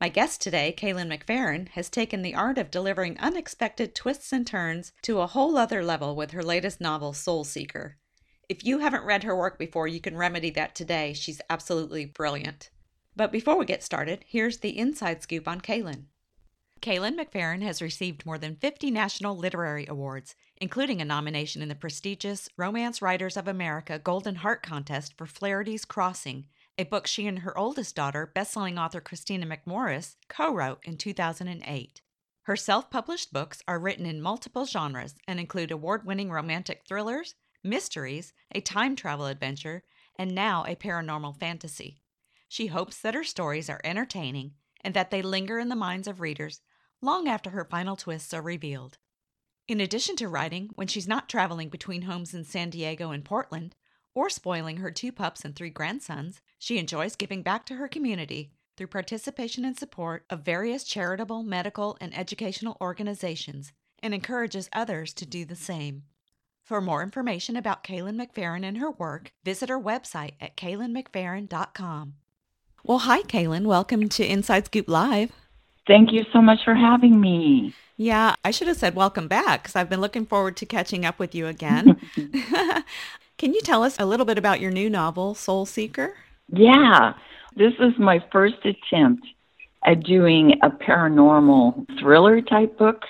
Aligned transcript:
My 0.00 0.08
guest 0.08 0.40
today, 0.40 0.74
Kalynn 0.74 1.14
McPherron, 1.14 1.68
has 1.72 1.90
taken 1.90 2.22
the 2.22 2.34
art 2.34 2.56
of 2.56 2.70
delivering 2.70 3.18
unexpected 3.18 3.94
twists 3.94 4.32
and 4.32 4.46
turns 4.46 4.94
to 5.02 5.20
a 5.20 5.26
whole 5.26 5.58
other 5.58 5.84
level 5.84 6.16
with 6.16 6.30
her 6.30 6.42
latest 6.42 6.80
novel, 6.80 7.12
Soul 7.12 7.44
Seeker. 7.44 7.98
If 8.48 8.64
you 8.64 8.78
haven't 8.78 9.04
read 9.04 9.24
her 9.24 9.36
work 9.36 9.58
before, 9.58 9.86
you 9.86 10.00
can 10.00 10.16
remedy 10.16 10.48
that 10.52 10.74
today. 10.74 11.12
She's 11.12 11.42
absolutely 11.50 12.06
brilliant. 12.06 12.70
But 13.14 13.30
before 13.30 13.58
we 13.58 13.66
get 13.66 13.82
started, 13.82 14.24
here's 14.26 14.60
the 14.60 14.78
inside 14.78 15.22
scoop 15.22 15.46
on 15.46 15.60
Kalynn. 15.60 16.06
Kalynn 16.80 17.20
McPherron 17.20 17.60
has 17.60 17.82
received 17.82 18.24
more 18.24 18.38
than 18.38 18.56
50 18.56 18.90
national 18.90 19.36
literary 19.36 19.84
awards, 19.86 20.34
including 20.56 21.02
a 21.02 21.04
nomination 21.04 21.60
in 21.60 21.68
the 21.68 21.74
prestigious 21.74 22.48
Romance 22.56 23.02
Writers 23.02 23.36
of 23.36 23.46
America 23.46 23.98
Golden 23.98 24.36
Heart 24.36 24.62
Contest 24.62 25.12
for 25.18 25.26
Flaherty's 25.26 25.84
Crossing 25.84 26.46
a 26.80 26.84
book 26.84 27.06
she 27.06 27.26
and 27.26 27.40
her 27.40 27.56
oldest 27.58 27.94
daughter, 27.94 28.32
bestselling 28.34 28.80
author 28.80 29.02
Kristina 29.02 29.44
McMorris, 29.44 30.16
co 30.30 30.54
wrote 30.54 30.80
in 30.82 30.96
2008. 30.96 32.00
Her 32.44 32.56
self 32.56 32.90
published 32.90 33.34
books 33.34 33.62
are 33.68 33.78
written 33.78 34.06
in 34.06 34.22
multiple 34.22 34.64
genres 34.64 35.14
and 35.28 35.38
include 35.38 35.70
award 35.70 36.06
winning 36.06 36.30
romantic 36.30 36.82
thrillers, 36.88 37.34
mysteries, 37.62 38.32
a 38.52 38.62
time 38.62 38.96
travel 38.96 39.26
adventure, 39.26 39.84
and 40.18 40.34
now 40.34 40.64
a 40.64 40.74
paranormal 40.74 41.38
fantasy. 41.38 42.00
She 42.48 42.68
hopes 42.68 42.98
that 43.02 43.14
her 43.14 43.24
stories 43.24 43.68
are 43.68 43.82
entertaining 43.84 44.54
and 44.80 44.94
that 44.94 45.10
they 45.10 45.20
linger 45.20 45.58
in 45.58 45.68
the 45.68 45.76
minds 45.76 46.08
of 46.08 46.20
readers 46.20 46.62
long 47.02 47.28
after 47.28 47.50
her 47.50 47.66
final 47.66 47.94
twists 47.94 48.32
are 48.32 48.40
revealed. 48.40 48.96
In 49.68 49.82
addition 49.82 50.16
to 50.16 50.28
writing, 50.28 50.70
when 50.76 50.88
she's 50.88 51.06
not 51.06 51.28
traveling 51.28 51.68
between 51.68 52.02
homes 52.02 52.32
in 52.32 52.44
San 52.44 52.70
Diego 52.70 53.10
and 53.10 53.22
Portland, 53.22 53.76
or 54.14 54.28
spoiling 54.28 54.78
her 54.78 54.90
two 54.90 55.12
pups 55.12 55.44
and 55.44 55.54
three 55.54 55.70
grandsons, 55.70 56.40
she 56.58 56.78
enjoys 56.78 57.16
giving 57.16 57.42
back 57.42 57.64
to 57.66 57.74
her 57.74 57.88
community 57.88 58.50
through 58.76 58.86
participation 58.86 59.64
and 59.64 59.78
support 59.78 60.24
of 60.30 60.40
various 60.44 60.84
charitable, 60.84 61.42
medical, 61.42 61.96
and 62.00 62.16
educational 62.16 62.76
organizations 62.80 63.72
and 64.02 64.14
encourages 64.14 64.70
others 64.72 65.12
to 65.12 65.26
do 65.26 65.44
the 65.44 65.56
same. 65.56 66.04
For 66.62 66.80
more 66.80 67.02
information 67.02 67.56
about 67.56 67.84
Kalynn 67.84 68.16
McPherron 68.16 68.64
and 68.64 68.78
her 68.78 68.90
work, 68.90 69.32
visit 69.44 69.68
her 69.68 69.80
website 69.80 70.32
at 70.40 70.56
kalynnmcpherron.com. 70.56 72.14
Well, 72.84 72.98
hi, 73.00 73.22
Kalynn. 73.22 73.66
Welcome 73.66 74.08
to 74.08 74.24
Inside 74.24 74.66
Scoop 74.66 74.88
Live. 74.88 75.32
Thank 75.86 76.12
you 76.12 76.24
so 76.32 76.40
much 76.40 76.60
for 76.64 76.74
having 76.74 77.20
me. 77.20 77.74
Yeah, 77.96 78.34
I 78.44 78.50
should 78.50 78.68
have 78.68 78.78
said 78.78 78.94
welcome 78.94 79.28
back 79.28 79.62
because 79.62 79.76
I've 79.76 79.90
been 79.90 80.00
looking 80.00 80.24
forward 80.24 80.56
to 80.58 80.64
catching 80.64 81.04
up 81.04 81.18
with 81.18 81.34
you 81.34 81.48
again. 81.48 82.00
Can 83.40 83.54
you 83.54 83.62
tell 83.62 83.82
us 83.82 83.98
a 83.98 84.04
little 84.04 84.26
bit 84.26 84.36
about 84.36 84.60
your 84.60 84.70
new 84.70 84.90
novel, 84.90 85.34
Soul 85.34 85.64
Seeker? 85.64 86.12
Yeah, 86.52 87.14
this 87.56 87.72
is 87.80 87.94
my 87.98 88.22
first 88.30 88.56
attempt 88.66 89.26
at 89.82 90.04
doing 90.04 90.60
a 90.62 90.68
paranormal 90.68 91.98
thriller 91.98 92.42
type 92.42 92.76
book. 92.76 93.00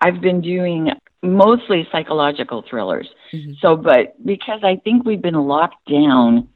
I've 0.00 0.22
been 0.22 0.40
doing 0.40 0.92
mostly 1.22 1.86
psychological 1.92 2.64
thrillers. 2.66 3.06
Mm-hmm. 3.34 3.52
So, 3.60 3.76
but 3.76 4.14
because 4.24 4.60
I 4.62 4.76
think 4.76 5.04
we've 5.04 5.20
been 5.20 5.46
locked 5.46 5.86
down 5.90 6.48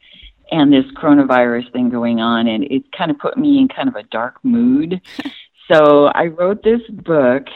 and 0.51 0.73
this 0.73 0.87
coronavirus 0.97 1.71
thing 1.75 1.91
going 1.91 2.21
on, 2.21 2.47
and 2.47 2.65
it 2.65 2.91
kind 2.97 3.11
of 3.11 3.19
put 3.19 3.37
me 3.37 3.59
in 3.59 3.69
kind 3.69 3.91
of 3.91 3.97
a 3.97 4.03
dark 4.05 4.43
mood. 4.43 4.99
so, 5.71 6.07
I 6.07 6.29
wrote 6.29 6.63
this 6.63 6.81
book 6.89 7.49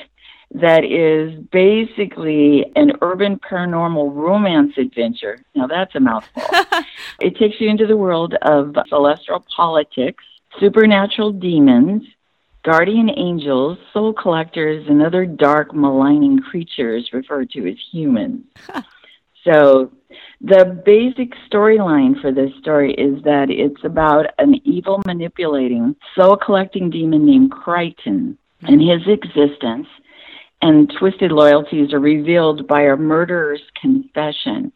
that 0.54 0.84
is 0.84 1.34
basically 1.50 2.64
an 2.76 2.92
urban 3.02 3.38
paranormal 3.38 4.14
romance 4.14 4.72
adventure. 4.78 5.38
Now, 5.56 5.66
that's 5.66 5.94
a 5.96 6.00
mouthful. 6.00 6.44
it 7.20 7.36
takes 7.36 7.60
you 7.60 7.68
into 7.68 7.86
the 7.86 7.96
world 7.96 8.34
of 8.42 8.74
celestial 8.88 9.44
politics, 9.54 10.22
supernatural 10.60 11.32
demons, 11.32 12.04
guardian 12.62 13.10
angels, 13.16 13.78
soul 13.92 14.12
collectors, 14.12 14.86
and 14.88 15.02
other 15.02 15.26
dark, 15.26 15.74
maligning 15.74 16.38
creatures 16.38 17.10
referred 17.12 17.50
to 17.50 17.68
as 17.68 17.76
humans. 17.90 18.44
so, 19.44 19.90
the 20.40 20.80
basic 20.84 21.32
storyline 21.50 22.20
for 22.20 22.30
this 22.30 22.52
story 22.60 22.94
is 22.94 23.20
that 23.24 23.50
it's 23.50 23.82
about 23.82 24.26
an 24.38 24.60
evil 24.64 25.02
manipulating, 25.04 25.96
soul 26.14 26.36
collecting 26.36 26.90
demon 26.90 27.26
named 27.26 27.50
Crichton 27.50 28.38
and 28.62 28.80
mm-hmm. 28.80 28.98
his 28.98 29.08
existence 29.08 29.88
and 30.64 30.90
twisted 30.98 31.30
loyalties 31.30 31.92
are 31.92 32.00
revealed 32.00 32.66
by 32.66 32.84
a 32.84 32.96
murderer's 32.96 33.60
confession. 33.78 34.72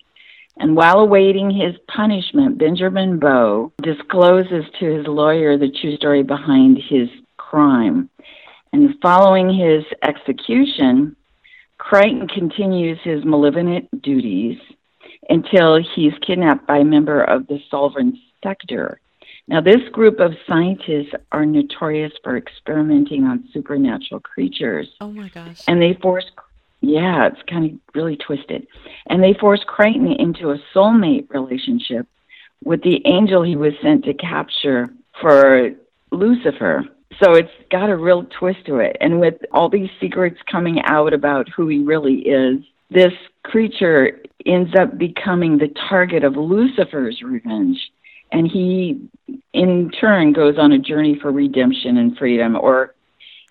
And 0.59 0.77
while 0.77 0.99
awaiting 0.99 1.51
his 1.51 1.77
punishment, 1.89 2.59
Benjamin 2.59 3.19
Bow 3.19 3.73
discloses 3.83 4.65
to 4.79 4.85
his 4.85 5.07
lawyer 5.07 5.57
the 5.57 5.71
true 5.81 5.97
story 5.97 6.23
behind 6.23 6.77
his 6.91 7.09
crime. 7.39 8.11
And 8.75 8.97
following 9.01 9.49
his 9.49 9.83
execution, 10.07 11.17
Crichton 11.79 12.29
continues 12.29 12.99
his 13.03 13.25
malevolent 13.25 13.89
duties 14.03 14.59
until 15.31 15.83
he's 15.95 16.13
kidnapped 16.21 16.67
by 16.67 16.79
a 16.79 16.85
member 16.85 17.25
of 17.25 17.47
the 17.47 17.61
Sovereign 17.71 18.21
Sector, 18.43 19.01
now, 19.49 19.63
this 19.63 19.81
group 19.93 20.21
of 20.21 20.33
scientists 20.47 21.15
are 21.33 21.47
notorious 21.47 22.13
for 22.23 22.37
experimenting 22.37 23.25
on 23.25 23.49
supernatural 23.51 24.21
creatures. 24.21 24.89
Oh 25.01 25.11
my 25.11 25.31
gosh. 25.31 25.63
And 25.67 25.81
they 25.81 25.95
force, 25.95 26.27
yeah, 26.83 27.29
it's 27.29 27.41
kind 27.49 27.65
of 27.65 27.79
really 27.95 28.17
twisted. 28.17 28.67
And 29.07 29.23
they 29.23 29.33
force 29.33 29.65
Crichton 29.67 30.13
into 30.13 30.51
a 30.51 30.59
soulmate 30.75 31.33
relationship 31.33 32.07
with 32.63 32.83
the 32.83 33.01
angel 33.07 33.43
he 33.43 33.57
was 33.57 33.73
sent 33.83 34.05
to 34.05 34.13
capture 34.13 34.91
for 35.19 35.71
Lucifer. 36.13 36.85
So 37.23 37.33
it's 37.33 37.49
got 37.71 37.89
a 37.89 37.97
real 37.97 38.25
twist 38.25 38.67
to 38.67 38.81
it. 38.81 38.99
And 39.01 39.19
with 39.19 39.37
all 39.51 39.71
these 39.71 39.89
secrets 39.99 40.39
coming 40.51 40.83
out 40.85 41.15
about 41.15 41.49
who 41.49 41.69
he 41.69 41.79
really 41.79 42.17
is, 42.17 42.61
this 42.91 43.15
creature 43.45 44.21
ends 44.45 44.73
up 44.79 44.99
becoming 44.99 45.57
the 45.57 45.75
target 45.89 46.23
of 46.23 46.37
Lucifer's 46.37 47.23
revenge 47.23 47.79
and 48.33 48.51
he 48.51 49.01
in 49.53 49.91
turn 49.91 50.33
goes 50.33 50.59
on 50.59 50.73
a 50.73 50.79
journey 50.79 51.19
for 51.21 51.31
redemption 51.31 51.97
and 51.97 52.17
freedom 52.17 52.57
or 52.57 52.95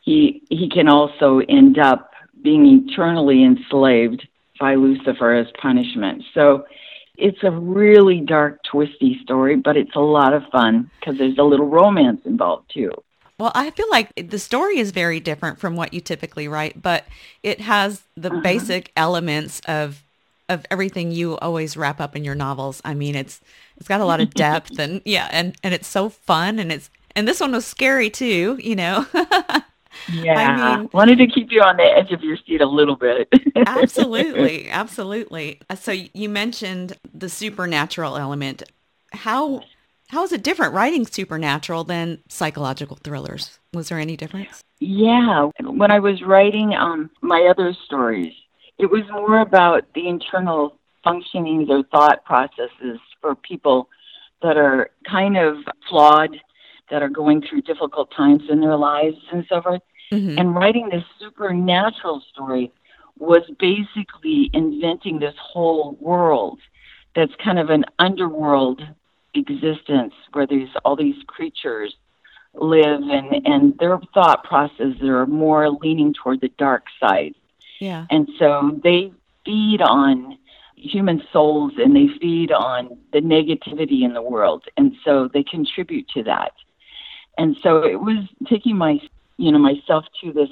he 0.02 0.42
he 0.50 0.70
can 0.70 0.88
also 0.88 1.40
end 1.50 1.78
up 1.78 2.12
being 2.42 2.66
eternally 2.88 3.44
enslaved 3.44 4.28
by 4.60 4.76
Lucifer 4.76 5.34
as 5.34 5.48
punishment. 5.62 6.24
So 6.34 6.66
it's 7.18 7.44
a 7.44 7.52
really 7.52 8.22
dark, 8.22 8.60
twisty 8.64 9.20
story, 9.24 9.56
but 9.56 9.76
it's 9.76 9.96
a 9.96 10.00
lot 10.00 10.34
of 10.34 10.44
fun 10.52 10.90
because 11.00 11.18
there's 11.18 11.38
a 11.38 11.44
little 11.44 11.68
romance 11.68 12.22
involved 12.26 12.72
too. 12.74 12.92
Well, 13.40 13.52
I 13.54 13.70
feel 13.72 13.90
like 13.92 14.12
the 14.16 14.40
story 14.40 14.80
is 14.80 14.92
very 14.92 15.20
different 15.20 15.60
from 15.60 15.76
what 15.76 15.94
you 15.94 16.02
typically 16.02 16.48
write, 16.48 16.82
but 16.82 17.06
it 17.44 17.62
has 17.62 18.04
the 18.16 18.32
uh-huh. 18.32 18.42
basic 18.42 18.92
elements 18.96 19.62
of 19.68 20.04
of 20.50 20.66
everything 20.72 21.12
you 21.12 21.38
always 21.38 21.76
wrap 21.76 22.00
up 22.00 22.16
in 22.16 22.24
your 22.24 22.36
novels. 22.36 22.82
I 22.86 22.94
mean, 22.94 23.16
it's 23.16 23.42
it's 23.78 23.88
got 23.88 24.02
a 24.02 24.06
lot 24.06 24.22
of 24.22 24.34
depth 24.34 24.80
and 24.80 25.02
yeah, 25.06 25.28
and 25.32 25.56
and 25.64 25.74
it's 25.74 25.88
so 25.88 26.10
fun 26.10 26.60
and 26.60 26.72
it's 26.72 26.90
and 27.16 27.28
this 27.28 27.40
one 27.40 27.52
was 27.52 27.66
scary 27.66 28.10
too, 28.10 28.60
you 28.62 28.76
know. 28.76 29.06
yeah, 30.14 30.36
I 30.36 30.78
mean, 30.78 30.90
wanted 30.94 31.18
to 31.18 31.28
keep 31.28 31.52
you 31.52 31.62
on 31.62 31.78
the 31.78 31.84
edge 31.84 32.12
of 32.12 32.24
your 32.24 32.38
seat 32.38 32.62
a 32.62 32.68
little 32.68 32.96
bit. 32.96 33.28
absolutely, 33.56 34.70
absolutely. 34.72 35.60
Uh, 35.70 35.76
so 35.76 35.92
you 35.92 36.30
mentioned 36.30 36.94
the 37.14 37.30
supernatural 37.30 38.18
element. 38.18 38.64
How 39.14 39.64
how 40.10 40.24
is 40.24 40.32
it 40.32 40.44
different 40.44 40.74
writing 40.74 41.06
supernatural 41.06 41.84
than 41.84 42.20
psychological 42.30 42.98
thrillers? 43.04 43.60
Was 43.74 43.90
there 43.90 44.00
any 44.00 44.16
difference? 44.16 44.62
Yeah, 44.80 45.50
when 45.60 45.92
I 45.92 46.00
was 46.00 46.22
writing 46.22 46.74
um, 46.76 47.10
my 47.22 47.48
other 47.50 47.74
stories, 47.86 48.34
it 48.78 48.90
was 48.90 49.04
more 49.12 49.40
about 49.40 49.86
the 49.96 50.08
internal 50.08 50.78
functionings 51.06 51.70
or 51.70 51.84
thought 51.92 52.24
processes 52.26 53.00
for 53.22 53.36
people 53.36 53.90
that 54.42 54.58
are 54.58 54.90
kind 55.10 55.38
of 55.38 55.58
flawed, 55.90 56.38
that 56.92 57.02
are 57.02 57.10
going 57.10 57.42
through 57.42 57.62
difficult 57.62 58.12
times 58.16 58.44
in 58.50 58.62
their 58.62 58.78
lives 58.78 59.18
and 59.32 59.46
so 59.50 59.62
forth. 59.62 59.82
Mm-hmm. 60.12 60.38
And 60.38 60.56
writing 60.56 60.90
this 60.90 61.04
supernatural 61.20 62.24
story 62.32 62.72
was 63.18 63.42
basically 63.60 64.50
inventing 64.54 65.20
this 65.20 65.34
whole 65.42 65.98
world 66.00 66.60
that's 67.16 67.34
kind 67.44 67.58
of 67.58 67.70
an 67.70 67.84
underworld 67.98 68.82
existence 69.34 70.14
where 70.34 70.48
these 70.48 70.70
all 70.86 70.96
these 70.96 71.16
creatures 71.28 71.96
live 72.54 73.02
and 73.02 73.46
and 73.46 73.78
their 73.80 74.00
thought 74.14 74.44
processes 74.44 75.02
are 75.02 75.26
more 75.26 75.70
leaning 75.70 76.14
toward 76.14 76.42
the 76.42 76.50
dark 76.58 76.86
side 77.00 77.34
Yeah. 77.80 78.06
And 78.10 78.30
so 78.40 78.80
they 78.84 79.12
feed 79.46 79.82
on 79.82 80.38
human 80.76 81.24
souls 81.32 81.74
and 81.78 81.96
they 81.96 82.08
feed 82.20 82.52
on 82.52 82.98
the 83.12 83.20
negativity 83.20 84.04
in 84.04 84.14
the 84.14 84.22
world. 84.22 84.66
And 84.78 84.96
so 85.04 85.28
they 85.34 85.44
contribute 85.44 86.08
to 86.10 86.24
that. 86.24 86.54
And 87.38 87.58
so 87.62 87.84
it 87.84 88.00
was 88.00 88.28
taking 88.48 88.78
my, 88.78 89.00
you 89.38 89.52
know, 89.52 89.60
myself 89.60 90.06
to 90.22 90.34
this 90.34 90.50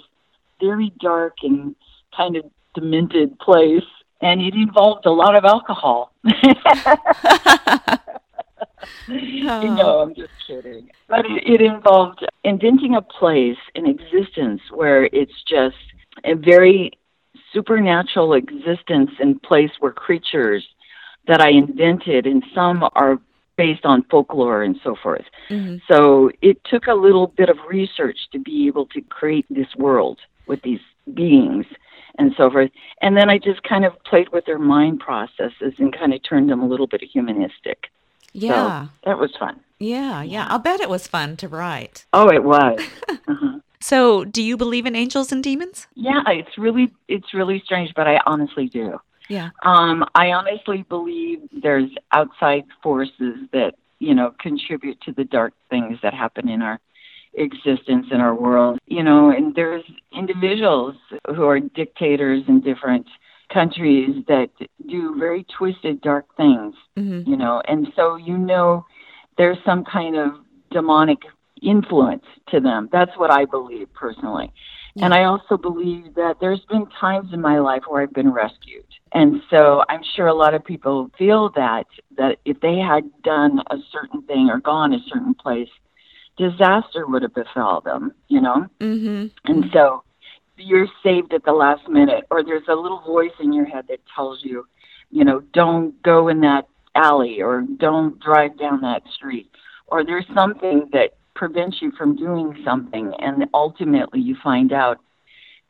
very 0.59 0.93
dark 0.99 1.37
and 1.43 1.75
kind 2.15 2.35
of 2.35 2.45
demented 2.73 3.37
place. 3.39 3.83
And 4.21 4.41
it 4.41 4.53
involved 4.55 5.05
a 5.05 5.11
lot 5.11 5.35
of 5.35 5.45
alcohol. 5.45 6.13
Oh. 9.09 9.75
No, 9.75 9.99
I'm 10.01 10.15
just 10.15 10.31
kidding. 10.45 10.89
But 11.07 11.25
it, 11.25 11.43
it 11.45 11.61
involved 11.61 12.25
inventing 12.43 12.95
a 12.95 13.01
place, 13.01 13.57
an 13.75 13.85
existence 13.87 14.61
where 14.71 15.05
it's 15.05 15.43
just 15.47 15.75
a 16.23 16.35
very 16.35 16.91
supernatural 17.53 18.33
existence 18.33 19.11
in 19.19 19.39
place 19.39 19.71
where 19.79 19.91
creatures 19.91 20.65
that 21.27 21.41
I 21.41 21.49
invented, 21.49 22.27
and 22.27 22.43
some 22.53 22.87
are 22.93 23.19
based 23.57 23.85
on 23.85 24.03
folklore 24.11 24.63
and 24.63 24.79
so 24.83 24.95
forth. 25.01 25.25
Mhm. 25.49 25.81
So 25.87 26.29
it 26.41 26.63
took 26.65 26.87
a 26.87 26.93
little 26.93 27.27
bit 27.27 27.49
of 27.49 27.57
research 27.67 28.17
to 28.33 28.39
be 28.39 28.67
able 28.67 28.85
to 28.87 29.01
create 29.01 29.45
this 29.49 29.73
world 29.77 30.19
with 30.45 30.61
these 30.61 30.81
beings 31.13 31.65
and 32.17 32.33
so 32.37 32.49
forth. 32.51 32.69
And 33.01 33.15
then 33.17 33.29
I 33.29 33.37
just 33.37 33.63
kind 33.63 33.85
of 33.85 33.91
played 34.03 34.29
with 34.29 34.45
their 34.45 34.59
mind 34.59 34.99
processes 34.99 35.73
and 35.77 35.97
kind 35.97 36.13
of 36.13 36.21
turned 36.23 36.49
them 36.49 36.61
a 36.61 36.67
little 36.67 36.87
bit 36.87 37.01
humanistic. 37.01 37.89
Yeah. 38.33 38.85
So 38.85 38.89
that 39.05 39.19
was 39.19 39.33
fun. 39.37 39.59
yeah. 39.79 40.21
Yeah. 40.21 40.47
I'll 40.49 40.59
bet 40.59 40.81
it 40.81 40.89
was 40.89 41.07
fun 41.07 41.37
to 41.37 41.47
write. 41.47 42.05
Oh, 42.13 42.29
it 42.29 42.43
was. 42.43 42.79
uh-huh. 43.09 43.59
So, 43.85 44.25
do 44.25 44.41
you 44.41 44.57
believe 44.57 44.87
in 44.87 44.95
angels 44.95 45.31
and 45.31 45.43
demons? 45.43 45.85
Yeah, 45.93 46.23
it's 46.25 46.57
really 46.57 46.91
it's 47.07 47.35
really 47.35 47.61
strange, 47.63 47.93
but 47.95 48.07
I 48.07 48.19
honestly 48.25 48.67
do. 48.67 48.99
Yeah. 49.29 49.51
Um, 49.61 50.03
I 50.15 50.31
honestly 50.31 50.83
believe 50.89 51.41
there's 51.61 51.91
outside 52.11 52.63
forces 52.81 53.35
that 53.53 53.73
you 53.99 54.15
know 54.15 54.33
contribute 54.39 54.99
to 55.01 55.11
the 55.11 55.23
dark 55.23 55.53
things 55.69 55.99
that 56.01 56.15
happen 56.15 56.49
in 56.49 56.63
our 56.63 56.79
existence 57.35 58.07
in 58.09 58.21
our 58.21 58.33
world. 58.33 58.79
You 58.87 59.03
know, 59.03 59.29
and 59.29 59.53
there's 59.53 59.83
individuals 60.11 60.95
who 61.27 61.43
are 61.45 61.59
dictators 61.59 62.43
in 62.47 62.61
different 62.61 63.05
countries 63.53 64.25
that 64.27 64.49
do 64.89 65.15
very 65.19 65.45
twisted, 65.55 66.01
dark 66.01 66.25
things. 66.37 66.73
hmm 66.97 67.21
You 67.27 67.37
know, 67.37 67.61
and 67.67 67.93
so 67.95 68.15
you 68.15 68.35
know 68.35 68.83
there's 69.37 69.59
some 69.63 69.85
kind 69.85 70.15
of 70.15 70.31
demonic 70.71 71.19
influence 71.65 72.25
to 72.49 72.59
them. 72.59 72.89
That's 72.91 73.11
what 73.17 73.31
I 73.31 73.45
believe 73.45 73.91
personally. 73.93 74.53
And 75.01 75.13
I 75.13 75.25
also 75.25 75.57
believe 75.57 76.15
that 76.15 76.37
there's 76.39 76.63
been 76.69 76.87
times 77.01 77.33
in 77.33 77.41
my 77.41 77.59
life 77.59 77.83
where 77.87 78.01
I've 78.01 78.13
been 78.13 78.31
rescued. 78.31 78.85
And 79.11 79.41
so 79.49 79.83
I'm 79.89 80.01
sure 80.15 80.27
a 80.27 80.33
lot 80.33 80.53
of 80.53 80.63
people 80.63 81.11
feel 81.17 81.49
that 81.55 81.85
that 82.17 82.37
if 82.45 82.61
they 82.61 82.77
had 82.77 83.03
done 83.21 83.59
a 83.71 83.77
certain 83.91 84.21
thing 84.21 84.49
or 84.49 84.59
gone 84.59 84.93
a 84.93 84.99
certain 85.09 85.33
place, 85.33 85.69
disaster 86.37 87.05
would 87.07 87.23
have 87.23 87.33
befell 87.33 87.81
them, 87.81 88.13
you 88.29 88.39
know? 88.39 88.67
hmm 88.79 89.27
And 89.43 89.65
so 89.73 90.03
you're 90.57 90.87
saved 91.03 91.33
at 91.33 91.43
the 91.43 91.51
last 91.51 91.89
minute, 91.89 92.23
or 92.31 92.43
there's 92.43 92.67
a 92.69 92.75
little 92.75 93.01
voice 93.01 93.35
in 93.41 93.51
your 93.51 93.65
head 93.65 93.85
that 93.89 93.99
tells 94.15 94.43
you, 94.43 94.65
you 95.11 95.25
know, 95.25 95.41
don't 95.53 96.01
go 96.03 96.29
in 96.29 96.39
that 96.41 96.67
alley 96.95 97.41
or 97.41 97.65
don't 97.77 98.17
drive 98.21 98.57
down 98.57 98.79
that 98.81 99.03
street, 99.13 99.49
or 99.87 100.05
there's 100.05 100.25
something 100.33 100.87
that 100.93 101.15
prevents 101.35 101.81
you 101.81 101.91
from 101.91 102.15
doing 102.15 102.59
something, 102.63 103.13
and 103.19 103.45
ultimately 103.53 104.21
you 104.21 104.35
find 104.43 104.73
out 104.73 104.99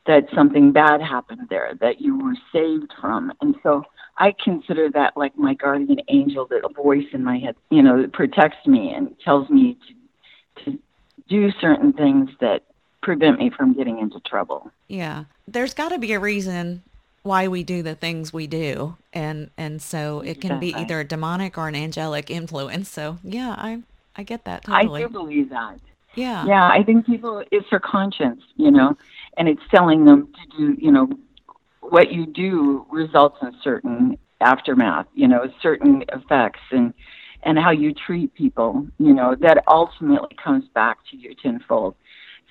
that 0.06 0.24
something 0.34 0.72
bad 0.72 1.02
happened 1.02 1.48
there 1.50 1.72
that 1.80 2.00
you 2.00 2.18
were 2.18 2.36
saved 2.52 2.92
from. 3.00 3.32
And 3.40 3.56
so 3.62 3.84
I 4.18 4.32
consider 4.42 4.88
that 4.90 5.16
like 5.16 5.36
my 5.36 5.54
guardian 5.54 6.00
angel, 6.08 6.46
that 6.46 6.64
a 6.64 6.72
voice 6.72 7.06
in 7.12 7.24
my 7.24 7.38
head, 7.38 7.56
you 7.70 7.82
know, 7.82 8.00
that 8.00 8.12
protects 8.12 8.66
me 8.66 8.92
and 8.94 9.14
tells 9.20 9.50
me 9.50 9.76
to, 10.64 10.70
to 10.70 10.78
do 11.28 11.50
certain 11.60 11.92
things 11.92 12.30
that 12.40 12.62
prevent 13.02 13.38
me 13.38 13.50
from 13.50 13.74
getting 13.74 13.98
into 13.98 14.20
trouble. 14.20 14.70
Yeah. 14.88 15.24
There's 15.46 15.74
got 15.74 15.90
to 15.90 15.98
be 15.98 16.12
a 16.12 16.20
reason 16.20 16.82
why 17.22 17.48
we 17.48 17.64
do 17.64 17.82
the 17.82 17.96
things 17.96 18.32
we 18.32 18.46
do. 18.46 18.96
And 19.12 19.50
and 19.56 19.82
so 19.82 20.20
it 20.20 20.40
can 20.40 20.60
be 20.60 20.72
either 20.74 21.00
a 21.00 21.04
demonic 21.04 21.58
or 21.58 21.66
an 21.66 21.74
angelic 21.74 22.30
influence. 22.30 22.88
So, 22.88 23.18
yeah, 23.24 23.54
I 23.58 23.82
I 24.16 24.22
get 24.22 24.44
that 24.44 24.64
I 24.68 24.86
do 24.86 25.08
believe 25.08 25.50
that. 25.50 25.78
Yeah. 26.14 26.46
Yeah, 26.46 26.66
I 26.66 26.82
think 26.82 27.06
people, 27.06 27.44
it's 27.52 27.68
their 27.70 27.80
conscience, 27.80 28.42
you 28.56 28.70
know, 28.70 28.96
and 29.36 29.48
it's 29.48 29.62
telling 29.70 30.06
them 30.06 30.32
to 30.32 30.56
do, 30.56 30.76
you 30.80 30.90
know, 30.90 31.08
what 31.80 32.10
you 32.10 32.26
do 32.26 32.86
results 32.90 33.36
in 33.42 33.52
certain 33.62 34.18
aftermath, 34.40 35.06
you 35.14 35.28
know, 35.28 35.46
certain 35.62 36.04
effects 36.12 36.60
and 36.70 36.92
and 37.42 37.58
how 37.58 37.70
you 37.70 37.94
treat 37.94 38.34
people, 38.34 38.88
you 38.98 39.14
know, 39.14 39.36
that 39.36 39.62
ultimately 39.68 40.34
comes 40.42 40.64
back 40.74 40.98
to 41.10 41.16
you 41.16 41.32
tenfold. 41.40 41.94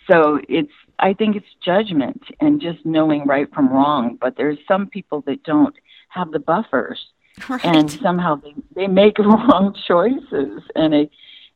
So 0.10 0.40
it's 0.48 0.72
I 1.00 1.14
think 1.14 1.36
it's 1.36 1.48
judgment 1.64 2.24
and 2.40 2.62
just 2.62 2.86
knowing 2.86 3.26
right 3.26 3.52
from 3.54 3.68
wrong, 3.70 4.18
but 4.22 4.38
there's 4.38 4.58
some 4.68 4.88
people 4.88 5.22
that 5.26 5.44
don't 5.44 5.76
have 6.10 6.32
the 6.32 6.40
buffers 6.40 7.08
Right. 7.50 7.66
and 7.66 7.92
somehow 7.92 8.36
they, 8.36 8.56
they 8.76 8.88
make 8.88 9.20
wrong 9.20 9.76
choices 9.86 10.64
and 10.76 10.94
it 10.94 11.10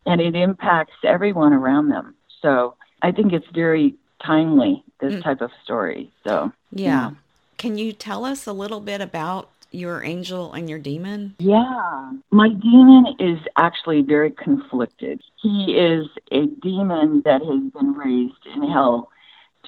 and 0.10 0.20
it 0.22 0.36
impacts 0.36 0.94
everyone 1.04 1.54
around 1.54 1.90
them 1.90 2.16
so 2.42 2.76
i 3.02 3.12
think 3.12 3.32
it's 3.34 3.48
very 3.54 3.94
timely 4.26 4.84
this 5.00 5.14
Mm. 5.14 5.24
type 5.24 5.42
of 5.42 5.52
story 5.64 6.12
so 6.26 6.52
yeah. 6.72 7.12
Can 7.58 7.78
you 7.78 7.92
tell 7.92 8.24
us 8.26 8.48
a 8.48 8.54
little 8.54 8.80
bit 8.80 9.02
about 9.02 9.50
your 9.72 10.02
angel 10.04 10.54
and 10.54 10.70
your 10.70 10.80
demon? 10.80 11.36
yeah 11.40 12.12
my 12.32 12.50
demon 12.50 13.06
is 13.20 13.40
actually 13.58 14.02
very 14.02 14.32
conflicted 14.32 15.22
he 15.42 15.76
is 15.90 16.08
a 16.32 16.46
demon 16.62 17.22
that 17.26 17.42
has 17.42 17.62
been 17.74 17.94
raised 17.94 18.46
in 18.56 18.62
hell 18.70 19.10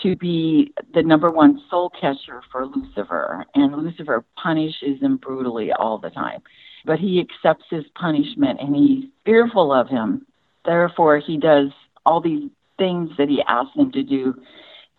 to 0.02 0.16
be 0.16 0.74
the 0.94 1.04
number 1.04 1.30
one 1.30 1.62
soul 1.70 1.92
catcher 2.00 2.42
for 2.52 2.66
Lucifer, 2.66 3.46
and 3.54 3.76
Lucifer 3.84 4.24
punishes 4.42 5.00
him 5.02 5.18
brutally 5.18 5.72
all 5.74 5.98
the 6.00 6.10
time. 6.10 6.42
But 6.86 6.98
he 6.98 7.20
accepts 7.20 7.66
his 7.70 7.84
punishment 7.94 8.60
and 8.62 8.74
he's 8.76 9.04
fearful 9.26 9.72
of 9.72 9.90
him. 9.90 10.26
Therefore, 10.66 11.20
he 11.20 11.38
does 11.38 11.70
all 12.06 12.22
these 12.22 12.50
things 12.78 13.12
that 13.18 13.30
he 13.30 13.44
asks 13.48 13.76
him 13.76 13.92
to 13.92 14.04
do 14.04 14.36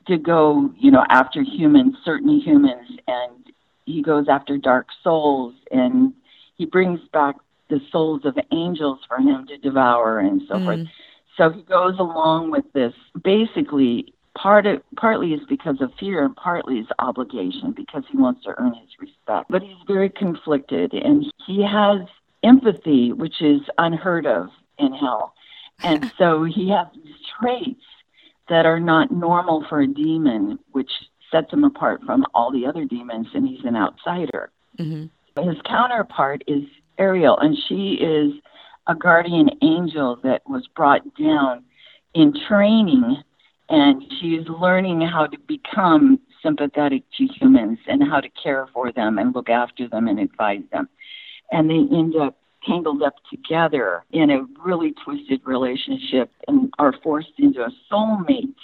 to 0.07 0.19
go, 0.19 0.71
you 0.79 0.91
know, 0.91 1.05
after 1.09 1.43
humans, 1.43 1.97
certain 2.05 2.41
humans, 2.41 2.89
and 3.07 3.53
he 3.87 4.03
goes 4.03 4.27
after 4.29 4.57
dark 4.57 4.89
souls 5.03 5.55
and 5.71 6.13
he 6.57 6.67
brings 6.67 7.01
back 7.13 7.37
the 7.71 7.81
souls 7.91 8.23
of 8.25 8.37
angels 8.53 9.01
for 9.09 9.19
him 9.19 9.47
to 9.47 9.57
devour 9.59 10.19
and 10.19 10.43
so 10.49 10.59
forth. 10.59 10.81
Mm. 10.81 10.89
So 11.37 11.51
he 11.51 11.63
goes 11.63 11.99
along 11.99 12.51
with 12.51 12.65
this. 12.75 12.93
Basically, 13.25 14.13
part 14.35 14.67
of, 14.67 14.83
partly 14.97 15.33
is 15.33 15.41
because 15.49 15.81
of 15.81 15.91
fear, 15.99 16.25
and 16.25 16.37
partly 16.37 16.79
is 16.79 16.87
obligation 16.99 17.73
because 17.73 18.05
he 18.11 18.19
wants 18.19 18.45
to 18.45 18.55
earn 18.59 18.75
his 18.75 18.91
respect. 19.01 19.51
But 19.51 19.63
he's 19.63 19.77
very 19.87 20.11
conflicted, 20.11 20.93
and 20.93 21.25
he 21.47 21.63
has 21.63 22.07
empathy, 22.43 23.13
which 23.13 23.41
is 23.41 23.61
unheard 23.79 24.27
of 24.27 24.49
in 24.79 24.93
hell. 24.93 25.35
And 25.83 26.11
so 26.19 26.45
he 26.45 26.71
has 26.71 26.87
these 26.95 27.15
traits 27.41 27.85
that 28.49 28.67
are 28.67 28.81
not 28.81 29.11
normal 29.11 29.65
for 29.69 29.81
a 29.81 29.87
demon, 29.87 30.59
which 30.73 30.91
sets 31.31 31.53
him 31.53 31.65
apart 31.65 32.03
from 32.05 32.27
all 32.35 32.53
the 32.53 32.67
other 32.67 32.85
demons, 32.85 33.29
and 33.35 33.49
he's 33.49 33.65
an 33.65 33.77
outsider. 33.77 34.51
hmm 34.79 35.07
His 35.37 35.57
counterpart 35.65 36.43
is 36.47 36.65
Ariel, 36.99 37.39
and 37.39 37.57
she 37.69 37.95
is 37.95 38.33
a 38.87 38.95
guardian 38.95 39.49
angel 39.63 40.19
that 40.23 40.43
was 40.47 40.67
brought 40.77 41.03
down 41.17 41.65
in 42.15 42.35
training, 42.49 43.23
and 43.69 44.03
she's 44.21 44.47
learning 44.49 45.01
how 45.01 45.27
to 45.27 45.39
become 45.47 46.19
sympathetic 46.43 47.05
to 47.17 47.27
humans 47.27 47.79
and 47.87 48.03
how 48.03 48.21
to 48.21 48.29
care 48.31 48.67
for 48.75 48.93
them 48.93 49.19
and 49.19 49.35
look 49.35 49.49
after 49.49 49.89
them 49.89 50.09
and 50.09 50.19
advise 50.19 50.63
them. 50.73 50.89
And 51.53 51.71
they 51.71 51.97
end 51.97 52.17
up 52.17 52.37
tangled 52.67 53.03
up 53.03 53.15
together 53.31 54.05
in 54.13 54.31
a 54.31 54.47
really 54.65 54.95
twisted 55.05 55.41
relationship 55.45 56.31
and 56.49 56.73
are 56.79 56.95
forced 57.03 57.33
into 57.39 57.63
a 57.63 57.71
soulmate 57.91 58.55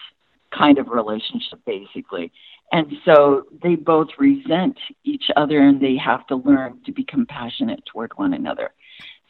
kind 0.56 0.78
of 0.78 0.88
relationship, 0.88 1.60
basically. 1.66 2.32
And 2.72 2.92
so 3.04 3.44
they 3.62 3.76
both 3.76 4.08
resent 4.18 4.76
each 5.04 5.30
other 5.36 5.58
and 5.60 5.80
they 5.80 5.96
have 5.96 6.26
to 6.28 6.36
learn 6.36 6.80
to 6.86 6.92
be 6.92 7.04
compassionate 7.04 7.84
toward 7.86 8.12
one 8.16 8.34
another. 8.34 8.70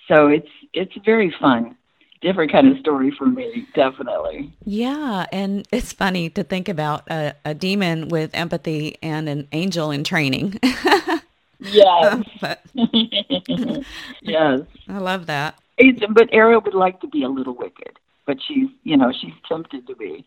So 0.08 0.26
it's 0.26 0.48
it's 0.72 0.92
very 1.04 1.34
fun. 1.38 1.76
Different 2.20 2.50
kind 2.50 2.66
of 2.66 2.78
story 2.78 3.12
for 3.16 3.26
me, 3.26 3.68
definitely. 3.76 4.52
Yeah, 4.64 5.26
and 5.30 5.68
it's 5.70 5.92
funny 5.92 6.30
to 6.30 6.42
think 6.42 6.68
about 6.68 7.08
a, 7.08 7.34
a 7.44 7.54
demon 7.54 8.08
with 8.08 8.32
empathy 8.34 8.96
and 9.02 9.28
an 9.28 9.46
angel 9.52 9.92
in 9.92 10.02
training. 10.02 10.58
Yes. 11.60 12.24
but 12.40 12.60
yes. 12.74 14.60
I 14.88 14.98
love 14.98 15.26
that. 15.26 15.58
It's, 15.76 16.00
but 16.10 16.28
Ariel 16.32 16.60
would 16.60 16.74
like 16.74 17.00
to 17.00 17.06
be 17.06 17.22
a 17.22 17.28
little 17.28 17.54
wicked, 17.54 17.98
but 18.26 18.38
she's 18.46 18.68
you 18.82 18.96
know, 18.96 19.12
she's 19.12 19.34
tempted 19.48 19.86
to 19.86 19.94
be. 19.94 20.26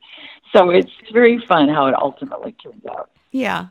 So 0.54 0.70
it's 0.70 0.92
very 1.12 1.44
fun 1.48 1.70
how 1.70 1.88
it 1.88 1.96
ultimately 1.96 2.54
turns 2.54 2.86
out. 2.86 3.10
Yeah. 3.32 3.68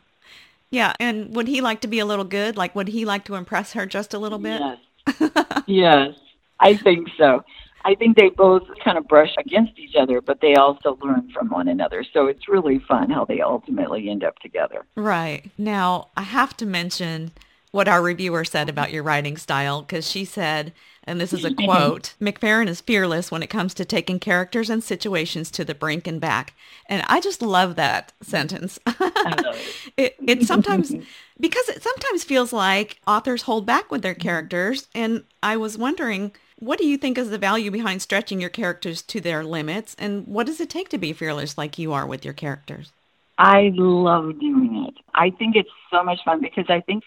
Yeah, 0.71 0.93
and 1.01 1.35
would 1.35 1.49
he 1.49 1.61
like 1.61 1.81
to 1.81 1.89
be 1.89 1.99
a 1.99 2.05
little 2.05 2.25
good? 2.25 2.57
Like, 2.57 2.77
would 2.77 2.89
he 2.89 3.05
like 3.05 3.25
to 3.25 3.35
impress 3.35 3.73
her 3.73 3.87
just 3.87 4.15
a 4.15 4.21
little 4.21 4.39
bit? 4.39 4.61
Yes. 4.61 5.65
yes, 5.67 6.15
I 6.61 6.77
think 6.77 7.09
so. 7.19 7.43
I 7.85 7.95
think 7.95 8.17
they 8.17 8.29
both 8.29 8.63
kind 8.85 8.99
of 8.99 9.09
brush 9.09 9.35
against 9.39 9.79
each 9.79 9.97
other, 9.99 10.21
but 10.21 10.41
they 10.41 10.55
also 10.55 10.99
learn 11.03 11.31
from 11.33 11.49
one 11.49 11.67
another. 11.67 12.05
So 12.13 12.27
it's 12.27 12.49
really 12.49 12.79
fun 12.79 13.11
how 13.11 13.25
they 13.25 13.41
ultimately 13.41 14.11
end 14.11 14.23
up 14.23 14.39
together. 14.39 14.85
Right. 14.95 15.51
Now, 15.57 16.09
I 16.17 16.23
have 16.23 16.57
to 16.59 16.67
mention 16.67 17.33
what 17.71 17.89
our 17.89 18.03
reviewer 18.03 18.45
said 18.45 18.69
about 18.69 18.93
your 18.93 19.03
writing 19.03 19.37
style 19.37 19.83
because 19.83 20.09
she 20.11 20.25
said, 20.25 20.73
and 21.05 21.21
this 21.21 21.33
is 21.33 21.45
a 21.45 21.55
quote 21.65 22.15
McPherron 22.21 22.69
is 22.69 22.81
fearless 22.81 23.31
when 23.31 23.43
it 23.43 23.51
comes 23.51 23.75
to 23.75 23.85
taking 23.85 24.19
characters 24.19 24.71
and 24.71 24.83
situations 24.83 25.51
to 25.53 25.65
the 25.65 25.75
brink 25.75 26.07
and 26.07 26.21
back. 26.21 26.55
And 26.87 27.05
I 27.09 27.21
just 27.21 27.43
love 27.43 27.77
that 27.77 28.13
sentence. 28.23 28.79
it. 28.87 29.57
it, 29.97 30.17
it 30.27 30.43
sometimes, 30.45 30.93
because 31.39 31.69
it 31.69 31.83
sometimes 31.83 32.25
feels 32.25 32.53
like 32.53 33.01
authors 33.07 33.43
hold 33.43 33.67
back 33.67 33.91
with 33.91 34.03
their 34.03 34.15
characters. 34.15 34.89
And 34.95 35.25
I 35.43 35.57
was 35.57 35.79
wondering, 35.79 36.33
what 36.59 36.79
do 36.79 36.87
you 36.87 36.99
think 36.99 37.17
is 37.17 37.31
the 37.31 37.39
value 37.39 37.71
behind 37.71 38.03
stretching 38.03 38.41
your 38.41 38.51
characters 38.51 39.03
to 39.03 39.21
their 39.21 39.45
limits? 39.45 39.97
And 39.99 40.27
what 40.27 40.47
does 40.47 40.61
it 40.61 40.69
take 40.69 40.89
to 40.91 40.99
be 40.99 41.13
fearless 41.13 41.57
like 41.57 41.79
you 41.79 41.93
are 41.93 42.07
with 42.07 42.25
your 42.25 42.35
characters? 42.35 42.93
I 43.39 43.73
love 43.75 44.39
doing 44.39 44.85
it. 44.87 44.95
I 45.15 45.31
think 45.31 45.57
it's 45.57 45.71
so 45.91 46.05
much 46.05 46.19
fun 46.25 46.43
because 46.43 46.67
I 46.69 46.81
think 46.81 47.05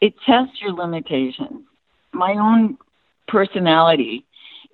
it 0.00 0.14
tests 0.26 0.60
your 0.60 0.72
limitations. 0.72 1.64
My 2.12 2.32
own 2.32 2.78
personality 3.26 4.24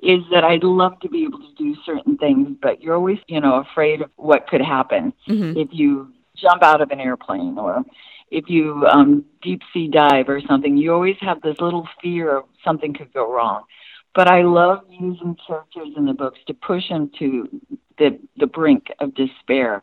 is 0.02 0.20
that 0.30 0.44
I'd 0.44 0.64
love 0.64 1.00
to 1.00 1.08
be 1.08 1.24
able 1.24 1.38
to 1.38 1.54
do 1.56 1.74
certain 1.84 2.18
things, 2.18 2.56
but 2.60 2.82
you're 2.82 2.94
always, 2.94 3.18
you 3.26 3.40
know, 3.40 3.56
afraid 3.56 4.02
of 4.02 4.10
what 4.16 4.46
could 4.46 4.60
happen 4.60 5.12
mm-hmm. 5.26 5.58
if 5.58 5.68
you 5.72 6.12
jump 6.36 6.62
out 6.62 6.80
of 6.80 6.90
an 6.90 7.00
airplane 7.00 7.58
or 7.58 7.82
if 8.30 8.44
you 8.48 8.86
um, 8.86 9.24
deep 9.42 9.62
sea 9.72 9.88
dive 9.88 10.28
or 10.28 10.40
something. 10.46 10.76
You 10.76 10.92
always 10.92 11.16
have 11.20 11.40
this 11.40 11.56
little 11.60 11.88
fear 12.02 12.36
of 12.36 12.44
something 12.62 12.92
could 12.92 13.12
go 13.14 13.32
wrong. 13.32 13.64
But 14.14 14.28
I 14.28 14.42
love 14.42 14.80
using 14.90 15.36
characters 15.46 15.88
in 15.96 16.04
the 16.04 16.12
books 16.12 16.38
to 16.46 16.54
push 16.54 16.88
them 16.88 17.10
to 17.18 17.48
the 17.98 18.18
the 18.36 18.46
brink 18.46 18.86
of 19.00 19.14
despair, 19.14 19.82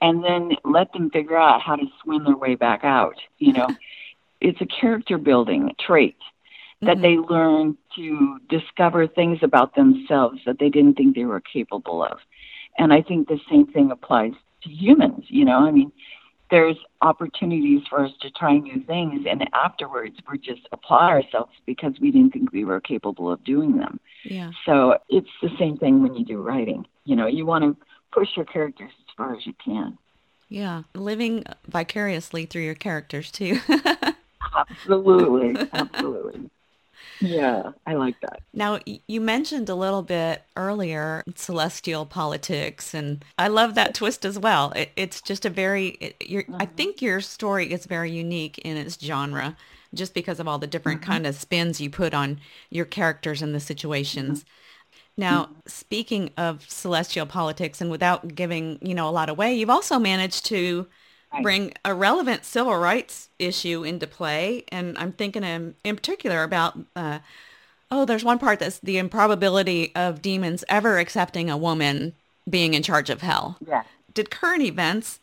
and 0.00 0.22
then 0.22 0.52
let 0.64 0.92
them 0.92 1.10
figure 1.10 1.38
out 1.38 1.62
how 1.62 1.76
to 1.76 1.84
swim 2.02 2.24
their 2.24 2.36
way 2.36 2.54
back 2.54 2.80
out. 2.82 3.16
You 3.38 3.52
know. 3.52 3.68
it's 4.42 4.60
a 4.60 4.66
character 4.66 5.18
building 5.18 5.72
trait 5.84 6.16
that 6.82 6.98
mm-hmm. 6.98 7.02
they 7.02 7.16
learn 7.16 7.76
to 7.96 8.38
discover 8.48 9.06
things 9.06 9.38
about 9.42 9.74
themselves 9.76 10.40
that 10.46 10.58
they 10.58 10.68
didn't 10.68 10.94
think 10.94 11.14
they 11.14 11.24
were 11.24 11.40
capable 11.40 12.04
of. 12.04 12.18
And 12.76 12.92
I 12.92 13.02
think 13.02 13.28
the 13.28 13.38
same 13.48 13.66
thing 13.66 13.90
applies 13.90 14.32
to 14.64 14.68
humans, 14.68 15.24
you 15.28 15.44
know, 15.44 15.58
I 15.58 15.70
mean, 15.70 15.92
there's 16.50 16.76
opportunities 17.00 17.82
for 17.88 18.04
us 18.04 18.10
to 18.20 18.30
try 18.30 18.58
new 18.58 18.82
things 18.84 19.26
and 19.28 19.48
afterwards 19.54 20.16
we 20.30 20.38
just 20.38 20.68
apply 20.70 21.08
ourselves 21.08 21.52
because 21.64 21.94
we 22.00 22.10
didn't 22.10 22.32
think 22.32 22.52
we 22.52 22.64
were 22.64 22.80
capable 22.80 23.32
of 23.32 23.42
doing 23.44 23.78
them. 23.78 23.98
Yeah. 24.24 24.50
So 24.66 24.98
it's 25.08 25.30
the 25.40 25.48
same 25.58 25.78
thing 25.78 26.02
when 26.02 26.14
you 26.14 26.24
do 26.24 26.42
writing. 26.42 26.86
You 27.04 27.16
know, 27.16 27.26
you 27.26 27.46
want 27.46 27.64
to 27.64 27.76
push 28.12 28.28
your 28.36 28.44
characters 28.44 28.90
as 28.98 29.14
far 29.16 29.34
as 29.34 29.46
you 29.46 29.54
can. 29.64 29.96
Yeah, 30.50 30.82
living 30.94 31.44
vicariously 31.66 32.44
through 32.44 32.62
your 32.62 32.74
characters 32.74 33.30
too. 33.30 33.58
absolutely, 34.54 35.68
absolutely. 35.72 36.50
Yeah, 37.20 37.72
I 37.86 37.94
like 37.94 38.20
that. 38.20 38.40
Now, 38.52 38.80
you 38.84 39.20
mentioned 39.20 39.68
a 39.68 39.74
little 39.74 40.02
bit 40.02 40.42
earlier 40.56 41.22
celestial 41.36 42.04
politics, 42.04 42.94
and 42.94 43.24
I 43.38 43.48
love 43.48 43.74
that 43.74 43.94
twist 43.94 44.24
as 44.24 44.38
well. 44.38 44.72
It, 44.72 44.90
it's 44.96 45.20
just 45.22 45.44
a 45.44 45.50
very, 45.50 45.88
it, 46.00 46.18
mm-hmm. 46.20 46.56
I 46.58 46.66
think 46.66 47.00
your 47.00 47.20
story 47.20 47.72
is 47.72 47.86
very 47.86 48.10
unique 48.10 48.58
in 48.58 48.76
its 48.76 48.98
genre, 49.00 49.56
just 49.94 50.14
because 50.14 50.40
of 50.40 50.48
all 50.48 50.58
the 50.58 50.66
different 50.66 51.00
mm-hmm. 51.00 51.12
kind 51.12 51.26
of 51.26 51.36
spins 51.36 51.80
you 51.80 51.90
put 51.90 52.12
on 52.12 52.40
your 52.70 52.84
characters 52.84 53.40
and 53.40 53.54
the 53.54 53.60
situations. 53.60 54.40
Mm-hmm. 54.40 54.48
Now, 55.18 55.44
mm-hmm. 55.44 55.54
speaking 55.66 56.30
of 56.36 56.68
celestial 56.68 57.26
politics, 57.26 57.80
and 57.80 57.90
without 57.90 58.34
giving 58.34 58.78
you 58.82 58.94
know 58.94 59.08
a 59.08 59.10
lot 59.10 59.28
away, 59.28 59.54
you've 59.54 59.70
also 59.70 59.98
managed 59.98 60.44
to 60.46 60.88
bring 61.40 61.72
a 61.84 61.94
relevant 61.94 62.44
civil 62.44 62.76
rights 62.76 63.28
issue 63.38 63.84
into 63.84 64.06
play. 64.06 64.64
And 64.68 64.98
I'm 64.98 65.12
thinking 65.12 65.44
in, 65.44 65.74
in 65.84 65.96
particular 65.96 66.42
about, 66.42 66.78
uh, 66.94 67.20
oh, 67.90 68.04
there's 68.04 68.24
one 68.24 68.38
part 68.38 68.58
that's 68.58 68.78
the 68.80 68.98
improbability 68.98 69.94
of 69.94 70.20
demons 70.20 70.64
ever 70.68 70.98
accepting 70.98 71.48
a 71.48 71.56
woman 71.56 72.14
being 72.48 72.74
in 72.74 72.82
charge 72.82 73.10
of 73.10 73.22
hell. 73.22 73.58
Yeah. 73.66 73.84
Did 74.14 74.30
current 74.30 74.62
events, 74.62 75.20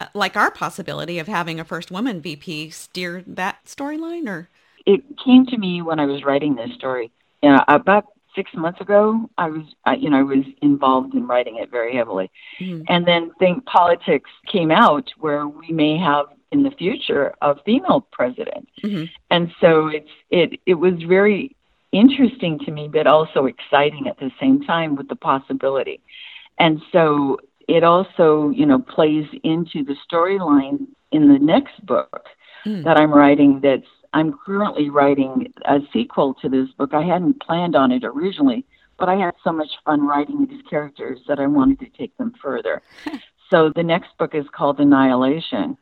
uh, 0.00 0.06
like 0.14 0.36
our 0.36 0.50
possibility 0.50 1.18
of 1.18 1.28
having 1.28 1.60
a 1.60 1.64
first 1.64 1.90
woman 1.90 2.20
VP, 2.20 2.70
steer 2.70 3.22
that 3.26 3.64
storyline 3.64 4.26
or? 4.26 4.48
It 4.84 5.02
came 5.24 5.46
to 5.46 5.58
me 5.58 5.82
when 5.82 6.00
I 6.00 6.06
was 6.06 6.24
writing 6.24 6.56
this 6.56 6.72
story. 6.74 7.12
You 7.42 7.50
know, 7.50 7.64
about 7.68 8.06
six 8.34 8.50
months 8.54 8.80
ago, 8.80 9.28
I 9.38 9.48
was, 9.48 9.64
I, 9.84 9.94
you 9.94 10.10
know, 10.10 10.18
I 10.18 10.22
was 10.22 10.44
involved 10.60 11.14
in 11.14 11.26
writing 11.26 11.56
it 11.56 11.70
very 11.70 11.94
heavily, 11.94 12.30
mm-hmm. 12.60 12.82
and 12.88 13.06
then 13.06 13.32
think 13.38 13.64
politics 13.66 14.30
came 14.46 14.70
out 14.70 15.10
where 15.18 15.46
we 15.46 15.68
may 15.70 15.98
have 15.98 16.26
in 16.50 16.62
the 16.62 16.70
future 16.70 17.34
a 17.42 17.54
female 17.62 18.06
president, 18.12 18.68
mm-hmm. 18.82 19.04
and 19.30 19.52
so 19.60 19.88
it's 19.88 20.10
it 20.30 20.60
it 20.66 20.74
was 20.74 20.94
very 21.08 21.56
interesting 21.92 22.58
to 22.60 22.70
me, 22.70 22.88
but 22.88 23.06
also 23.06 23.46
exciting 23.46 24.06
at 24.08 24.18
the 24.18 24.30
same 24.40 24.62
time 24.62 24.96
with 24.96 25.08
the 25.08 25.16
possibility, 25.16 26.00
and 26.58 26.80
so 26.92 27.38
it 27.68 27.84
also 27.84 28.50
you 28.50 28.66
know 28.66 28.78
plays 28.78 29.26
into 29.42 29.84
the 29.84 29.96
storyline 30.10 30.86
in 31.12 31.32
the 31.32 31.38
next 31.38 31.84
book 31.84 32.26
mm. 32.64 32.84
that 32.84 32.96
I'm 32.96 33.12
writing 33.12 33.60
that's 33.62 33.86
I'm 34.12 34.38
currently 34.44 34.90
writing 34.90 35.52
a 35.64 35.78
sequel 35.92 36.34
to 36.42 36.48
this 36.48 36.68
book. 36.76 36.92
I 36.94 37.02
hadn't 37.02 37.42
planned 37.42 37.74
on 37.76 37.92
it 37.92 38.04
originally, 38.04 38.64
but 38.98 39.08
I 39.08 39.16
had 39.16 39.34
so 39.42 39.52
much 39.52 39.70
fun 39.84 40.06
writing 40.06 40.46
these 40.46 40.62
characters 40.68 41.20
that 41.28 41.38
I 41.38 41.46
wanted 41.46 41.80
to 41.80 41.98
take 41.98 42.16
them 42.18 42.34
further. 42.42 42.82
so 43.50 43.72
the 43.74 43.82
next 43.82 44.16
book 44.18 44.34
is 44.34 44.46
called 44.52 44.80
Annihilation, 44.80 45.76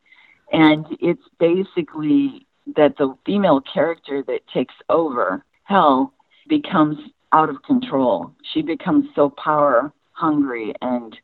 and 0.52 0.87
it's 1.00 1.22
basically 1.38 2.46
that 2.76 2.96
the 2.99 3.16
female 3.26 3.60
character 3.60 4.22
that 4.26 4.46
takes 4.52 4.75
over 4.88 5.44
Hell 5.64 6.12
becomes 6.49 6.99
out 7.32 7.49
of 7.49 7.62
control. 7.62 8.32
She 8.52 8.60
becomes 8.60 9.06
so 9.14 9.30
power 9.30 9.92
hungry 10.12 10.75
and 10.82 11.16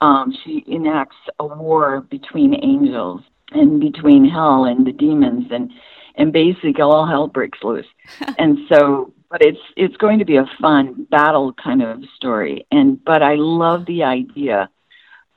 um, 0.00 0.32
she 0.44 0.64
enacts 0.68 1.16
a 1.40 1.44
war 1.44 2.02
between 2.02 2.54
angels 2.62 3.20
and 3.50 3.80
between 3.80 4.24
hell 4.24 4.64
and 4.64 4.86
the 4.86 4.92
demons 4.92 5.48
and 5.50 5.72
and 6.14 6.32
basically 6.32 6.80
all 6.80 7.06
hell 7.06 7.28
breaks 7.28 7.58
loose. 7.62 7.86
and 8.38 8.58
so, 8.68 9.12
but 9.30 9.42
it's 9.42 9.60
it's 9.76 9.96
going 9.96 10.18
to 10.18 10.24
be 10.24 10.36
a 10.36 10.50
fun 10.60 11.06
battle 11.10 11.52
kind 11.52 11.82
of 11.82 12.02
story. 12.16 12.66
And 12.70 13.02
but 13.04 13.22
I 13.22 13.34
love 13.36 13.86
the 13.86 14.04
idea 14.04 14.68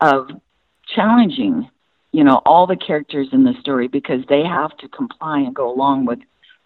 of 0.01 0.30
challenging, 0.88 1.70
you 2.12 2.24
know, 2.24 2.42
all 2.46 2.68
the 2.68 2.75
characters 2.75 3.30
in 3.32 3.44
the 3.44 3.53
story 3.60 3.88
because 3.88 4.24
they 4.27 4.44
have 4.44 4.75
to 4.77 4.88
comply 4.89 5.39
and 5.39 5.56
go 5.56 5.72
along 5.72 6.06
with 6.06 6.20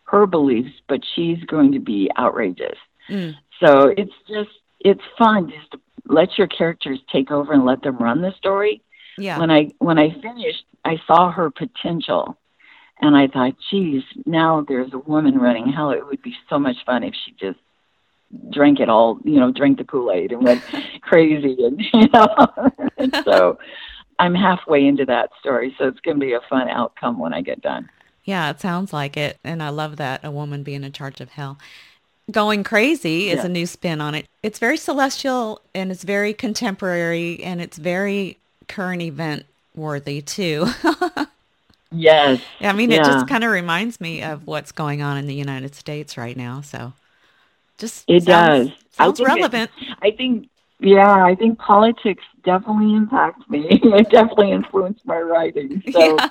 her 0.03 0.25
beliefs, 0.25 0.73
but 0.87 1.01
she's 1.15 1.43
going 1.43 1.73
to 1.73 1.79
be 1.79 2.09
outrageous. 2.17 2.77
Mm. 3.09 3.35
So 3.59 3.93
it's 3.97 4.13
just 4.27 4.49
it's 4.79 5.01
fun 5.17 5.49
just 5.49 5.71
to 5.71 5.79
let 6.05 6.37
your 6.37 6.47
characters 6.47 6.99
take 7.11 7.31
over 7.31 7.53
and 7.53 7.65
let 7.65 7.81
them 7.81 7.97
run 7.97 8.21
the 8.21 8.33
story. 8.37 8.81
Yeah. 9.17 9.39
When 9.39 9.51
I 9.51 9.71
when 9.79 9.97
I 9.97 10.11
finished, 10.21 10.65
I 10.85 11.01
saw 11.07 11.31
her 11.31 11.49
potential 11.49 12.37
and 13.01 13.15
I 13.15 13.27
thought, 13.27 13.55
geez, 13.69 14.03
now 14.25 14.65
there's 14.67 14.93
a 14.93 14.97
woman 14.97 15.37
running 15.37 15.71
hell. 15.71 15.91
It 15.91 16.05
would 16.05 16.21
be 16.21 16.35
so 16.49 16.57
much 16.57 16.77
fun 16.85 17.03
if 17.03 17.13
she 17.25 17.31
just 17.39 17.59
drank 18.51 18.79
it 18.79 18.89
all, 18.89 19.19
you 19.23 19.39
know, 19.39 19.51
drank 19.51 19.77
the 19.77 19.83
Kool 19.83 20.11
Aid 20.11 20.31
and 20.31 20.43
went 20.43 20.63
crazy, 21.01 21.57
and 21.63 21.81
you 21.93 22.07
know. 22.09 22.71
and 22.97 23.15
so 23.23 23.59
I'm 24.19 24.35
halfway 24.35 24.85
into 24.85 25.05
that 25.05 25.29
story, 25.39 25.75
so 25.77 25.87
it's 25.87 25.99
going 25.99 26.19
to 26.19 26.25
be 26.25 26.33
a 26.33 26.41
fun 26.49 26.69
outcome 26.69 27.19
when 27.19 27.33
I 27.33 27.41
get 27.41 27.61
done. 27.61 27.89
Yeah, 28.23 28.49
it 28.49 28.59
sounds 28.59 28.91
like 28.91 29.15
it, 29.15 29.37
and 29.43 29.63
I 29.63 29.69
love 29.69 29.97
that 29.97 30.25
a 30.25 30.31
woman 30.31 30.63
being 30.63 30.83
in 30.83 30.91
charge 30.91 31.21
of 31.21 31.29
hell. 31.29 31.57
Going 32.29 32.65
Crazy 32.65 33.29
is 33.29 33.37
yeah. 33.37 33.45
a 33.45 33.49
new 33.49 33.65
spin 33.65 34.01
on 34.01 34.13
it. 34.13 34.27
It's 34.43 34.59
very 34.59 34.75
celestial 34.75 35.61
and 35.73 35.93
it's 35.93 36.03
very 36.03 36.33
contemporary 36.33 37.41
and 37.41 37.61
it's 37.61 37.77
very 37.77 38.37
current 38.67 39.01
event 39.01 39.45
worthy 39.75 40.21
too. 40.21 40.67
Yes. 41.91 42.41
I 42.59 42.73
mean, 42.73 42.91
yeah. 42.91 43.01
it 43.01 43.05
just 43.05 43.27
kind 43.27 43.43
of 43.43 43.51
reminds 43.51 44.01
me 44.01 44.21
of 44.23 44.45
what's 44.45 44.71
going 44.71 45.01
on 45.01 45.17
in 45.17 45.27
the 45.27 45.35
United 45.35 45.75
States 45.75 46.17
right 46.17 46.35
now. 46.35 46.61
So 46.61 46.93
just 47.77 48.05
it 48.07 48.23
sounds, 48.23 48.69
does. 48.69 48.77
Sounds 48.91 49.21
relevant. 49.21 49.71
It, 49.79 49.97
I 50.01 50.11
think, 50.11 50.49
yeah, 50.79 51.23
I 51.23 51.35
think 51.35 51.59
politics 51.59 52.23
definitely 52.43 52.93
impacts 52.93 53.47
me. 53.49 53.67
it 53.69 54.09
definitely 54.09 54.51
influenced 54.51 55.05
my 55.05 55.19
writing. 55.19 55.83
So 55.91 56.15
yeah. 56.17 56.29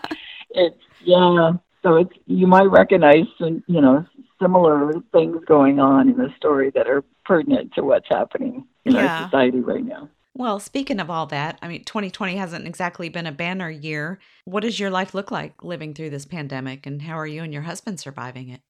it's, 0.50 0.82
yeah. 1.02 1.52
So 1.82 1.96
it's, 1.96 2.12
you 2.26 2.46
might 2.46 2.68
recognize, 2.68 3.26
some 3.38 3.62
you 3.66 3.80
know, 3.80 4.04
similar 4.40 4.92
things 5.12 5.42
going 5.46 5.78
on 5.78 6.08
in 6.08 6.16
the 6.16 6.32
story 6.36 6.70
that 6.74 6.88
are 6.88 7.04
pertinent 7.24 7.72
to 7.74 7.82
what's 7.82 8.08
happening 8.08 8.66
in 8.84 8.94
yeah. 8.94 9.06
our 9.06 9.24
society 9.24 9.60
right 9.60 9.84
now. 9.84 10.08
Well, 10.38 10.60
speaking 10.60 11.00
of 11.00 11.08
all 11.08 11.24
that, 11.28 11.58
I 11.62 11.68
mean, 11.68 11.82
2020 11.84 12.36
hasn't 12.36 12.66
exactly 12.66 13.08
been 13.08 13.26
a 13.26 13.32
banner 13.32 13.70
year. 13.70 14.18
What 14.44 14.64
does 14.64 14.78
your 14.78 14.90
life 14.90 15.14
look 15.14 15.30
like 15.30 15.64
living 15.64 15.94
through 15.94 16.10
this 16.10 16.26
pandemic, 16.26 16.84
and 16.84 17.00
how 17.00 17.18
are 17.18 17.26
you 17.26 17.42
and 17.42 17.54
your 17.54 17.62
husband 17.62 18.00
surviving 18.00 18.50
it? 18.50 18.60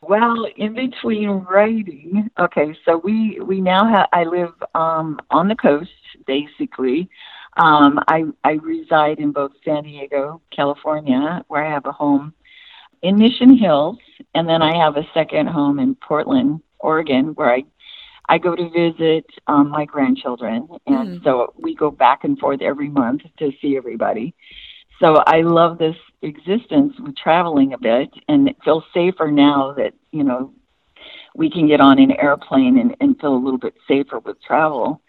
Well, 0.00 0.46
in 0.56 0.72
between 0.72 1.28
writing, 1.28 2.30
okay, 2.38 2.74
so 2.86 2.96
we 3.04 3.38
we 3.38 3.60
now 3.60 3.86
have. 3.86 4.08
I 4.14 4.24
live 4.24 4.54
um, 4.74 5.20
on 5.30 5.48
the 5.48 5.56
coast, 5.56 5.90
basically. 6.26 7.10
Um, 7.58 8.00
I 8.08 8.24
I 8.42 8.52
reside 8.52 9.18
in 9.18 9.32
both 9.32 9.52
San 9.62 9.82
Diego, 9.82 10.40
California, 10.56 11.44
where 11.48 11.62
I 11.62 11.70
have 11.70 11.84
a 11.84 11.92
home 11.92 12.32
in 13.02 13.18
Mission 13.18 13.58
Hills, 13.58 13.98
and 14.34 14.48
then 14.48 14.62
I 14.62 14.74
have 14.74 14.96
a 14.96 15.06
second 15.12 15.48
home 15.48 15.80
in 15.80 15.96
Portland, 15.96 16.62
Oregon, 16.78 17.34
where 17.34 17.52
I 17.52 17.64
I 18.30 18.38
go 18.38 18.54
to 18.54 18.70
visit 18.70 19.26
um, 19.48 19.70
my 19.70 19.84
grandchildren, 19.84 20.68
and 20.86 21.20
mm. 21.20 21.24
so 21.24 21.52
we 21.58 21.74
go 21.74 21.90
back 21.90 22.22
and 22.22 22.38
forth 22.38 22.62
every 22.62 22.88
month 22.88 23.22
to 23.40 23.50
see 23.60 23.76
everybody. 23.76 24.34
So 25.00 25.16
I 25.26 25.40
love 25.40 25.78
this 25.78 25.96
existence 26.22 26.94
with 27.00 27.16
traveling 27.16 27.72
a 27.72 27.78
bit, 27.78 28.10
and 28.28 28.48
it 28.48 28.56
feels 28.64 28.84
safer 28.94 29.32
now 29.32 29.74
that 29.76 29.94
you 30.12 30.22
know 30.22 30.54
we 31.34 31.50
can 31.50 31.66
get 31.66 31.80
on 31.80 31.98
an 31.98 32.12
airplane 32.12 32.78
and, 32.78 32.94
and 33.00 33.20
feel 33.20 33.34
a 33.34 33.44
little 33.44 33.58
bit 33.58 33.74
safer 33.88 34.20
with 34.20 34.40
travel. 34.40 35.02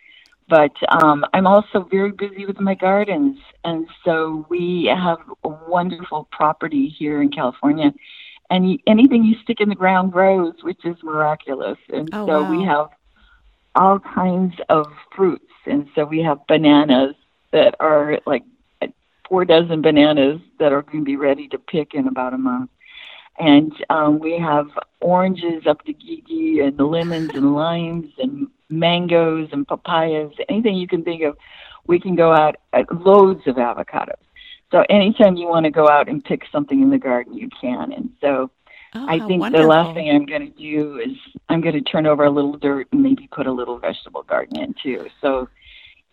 But 0.49 0.71
um, 0.89 1.23
I'm 1.31 1.45
also 1.45 1.87
very 1.91 2.11
busy 2.11 2.47
with 2.47 2.59
my 2.59 2.73
gardens, 2.73 3.37
and 3.63 3.87
so 4.03 4.47
we 4.49 4.91
have 4.91 5.19
a 5.43 5.49
wonderful 5.67 6.27
property 6.31 6.87
here 6.89 7.21
in 7.21 7.29
California. 7.29 7.93
And 8.49 8.79
anything 8.87 9.23
you 9.23 9.35
stick 9.43 9.61
in 9.61 9.69
the 9.69 9.75
ground 9.75 10.11
grows, 10.11 10.55
which 10.63 10.83
is 10.83 10.97
miraculous. 11.03 11.77
And 11.87 12.09
oh, 12.11 12.25
so 12.25 12.43
wow. 12.43 12.51
we 12.51 12.65
have 12.65 12.89
all 13.75 13.99
kinds 13.99 14.53
of 14.69 14.87
fruits, 15.15 15.51
and 15.65 15.87
so 15.95 16.05
we 16.05 16.21
have 16.21 16.45
bananas 16.47 17.15
that 17.51 17.75
are 17.79 18.19
like 18.25 18.43
four 19.27 19.45
dozen 19.45 19.81
bananas 19.81 20.41
that 20.59 20.73
are 20.73 20.81
going 20.81 20.99
to 20.99 21.05
be 21.05 21.15
ready 21.15 21.47
to 21.47 21.57
pick 21.57 21.93
in 21.93 22.07
about 22.07 22.33
a 22.33 22.37
month. 22.37 22.69
And 23.39 23.71
um, 23.89 24.19
we 24.19 24.37
have 24.37 24.67
oranges 24.99 25.65
up 25.65 25.83
to 25.85 25.93
Gigi 25.93 26.59
and 26.59 26.77
lemons 26.77 27.31
and 27.33 27.55
limes 27.55 28.11
and 28.17 28.47
mangoes 28.69 29.49
and 29.53 29.65
papayas, 29.65 30.33
anything 30.49 30.75
you 30.75 30.87
can 30.87 31.03
think 31.03 31.23
of. 31.23 31.37
We 31.87 31.99
can 31.99 32.15
go 32.15 32.33
out 32.33 32.57
at 32.73 32.91
loads 32.93 33.41
of 33.47 33.55
avocados. 33.55 34.19
So 34.71 34.85
anytime 34.89 35.37
you 35.37 35.47
want 35.47 35.65
to 35.65 35.71
go 35.71 35.89
out 35.89 36.07
and 36.07 36.23
pick 36.23 36.43
something 36.51 36.81
in 36.81 36.89
the 36.89 36.97
garden, 36.97 37.33
you 37.33 37.49
can. 37.59 37.91
And 37.91 38.11
so 38.21 38.51
oh, 38.95 39.05
I 39.07 39.19
think 39.25 39.41
wonderful. 39.41 39.63
the 39.63 39.67
last 39.67 39.93
thing 39.93 40.09
I'm 40.09 40.25
going 40.25 40.51
to 40.51 40.57
do 40.57 40.99
is 40.99 41.17
I'm 41.49 41.61
going 41.61 41.75
to 41.75 41.81
turn 41.81 42.05
over 42.05 42.23
a 42.23 42.29
little 42.29 42.57
dirt 42.57 42.87
and 42.91 43.01
maybe 43.03 43.27
put 43.31 43.47
a 43.47 43.51
little 43.51 43.79
vegetable 43.79 44.23
garden 44.23 44.59
in 44.59 44.75
too. 44.81 45.07
So 45.21 45.49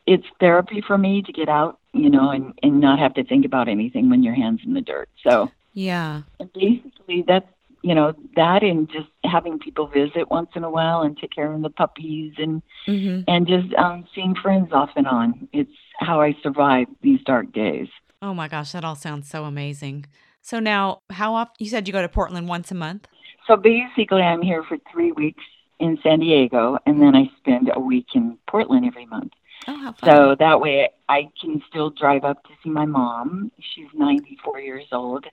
it's 0.06 0.26
therapy 0.40 0.82
for 0.86 0.96
me 0.96 1.22
to 1.22 1.32
get 1.32 1.48
out, 1.48 1.78
you 1.92 2.10
know, 2.10 2.30
and 2.30 2.58
and 2.62 2.80
not 2.80 2.98
have 2.98 3.14
to 3.14 3.24
think 3.24 3.44
about 3.44 3.68
anything 3.68 4.08
when 4.08 4.22
your 4.22 4.34
hands 4.34 4.60
in 4.64 4.74
the 4.74 4.80
dirt. 4.80 5.08
So 5.22 5.50
yeah, 5.74 6.22
and 6.40 6.52
basically 6.52 7.24
that's 7.26 7.48
you 7.82 7.94
know 7.94 8.14
that 8.34 8.62
and 8.62 8.90
just 8.90 9.08
having 9.24 9.58
people 9.58 9.86
visit 9.86 10.30
once 10.30 10.50
in 10.56 10.64
a 10.64 10.70
while 10.70 11.02
and 11.02 11.16
take 11.16 11.32
care 11.32 11.52
of 11.52 11.62
the 11.62 11.70
puppies 11.70 12.34
and 12.38 12.62
mm-hmm. 12.86 13.22
and 13.28 13.46
just 13.46 13.72
um, 13.74 14.04
seeing 14.14 14.34
friends 14.34 14.72
off 14.72 14.90
and 14.96 15.06
on. 15.06 15.48
It's 15.52 15.70
how 15.98 16.20
I 16.20 16.34
survive 16.42 16.86
these 17.02 17.20
dark 17.24 17.52
days. 17.52 17.88
Oh 18.20 18.34
my 18.34 18.48
gosh, 18.48 18.72
that 18.72 18.84
all 18.84 18.96
sounds 18.96 19.28
so 19.28 19.44
amazing. 19.44 20.06
So 20.48 20.60
now, 20.60 21.02
how 21.10 21.34
often? 21.34 21.56
You 21.58 21.68
said 21.68 21.86
you 21.86 21.92
go 21.92 22.00
to 22.00 22.08
Portland 22.08 22.48
once 22.48 22.70
a 22.70 22.74
month. 22.74 23.06
So 23.46 23.54
basically, 23.54 24.22
I'm 24.22 24.40
here 24.40 24.62
for 24.62 24.78
three 24.90 25.12
weeks 25.12 25.44
in 25.78 25.98
San 26.02 26.20
Diego, 26.20 26.78
and 26.86 27.02
then 27.02 27.14
I 27.14 27.30
spend 27.36 27.70
a 27.74 27.78
week 27.78 28.06
in 28.14 28.38
Portland 28.48 28.86
every 28.86 29.04
month. 29.04 29.32
Oh, 29.66 29.92
so 30.02 30.36
that 30.38 30.58
way 30.58 30.88
I 31.10 31.28
can 31.38 31.62
still 31.68 31.90
drive 31.90 32.24
up 32.24 32.42
to 32.44 32.50
see 32.64 32.70
my 32.70 32.86
mom. 32.86 33.52
She's 33.60 33.88
94 33.92 34.60
years 34.60 34.86
old 34.90 35.26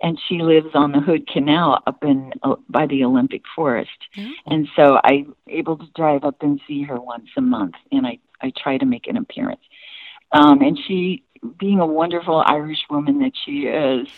and 0.00 0.18
she 0.28 0.38
lives 0.38 0.74
on 0.74 0.92
the 0.92 1.00
Hood 1.00 1.26
Canal 1.26 1.82
up 1.86 2.02
in 2.02 2.32
uh, 2.42 2.54
by 2.70 2.86
the 2.86 3.04
Olympic 3.04 3.42
Forest. 3.54 3.90
Oh. 4.16 4.32
And 4.46 4.66
so 4.74 4.98
I'm 5.04 5.34
able 5.46 5.76
to 5.76 5.86
drive 5.94 6.24
up 6.24 6.42
and 6.42 6.58
see 6.66 6.82
her 6.84 6.98
once 6.98 7.28
a 7.36 7.42
month 7.42 7.74
and 7.92 8.06
I 8.06 8.18
I 8.40 8.52
try 8.56 8.78
to 8.78 8.86
make 8.86 9.06
an 9.08 9.18
appearance. 9.18 9.60
Um 10.34 10.60
and 10.60 10.78
she 10.86 11.22
being 11.58 11.80
a 11.80 11.86
wonderful 11.86 12.42
Irish 12.46 12.84
woman 12.90 13.18
that 13.20 13.32
she 13.44 13.66
is, 13.66 14.08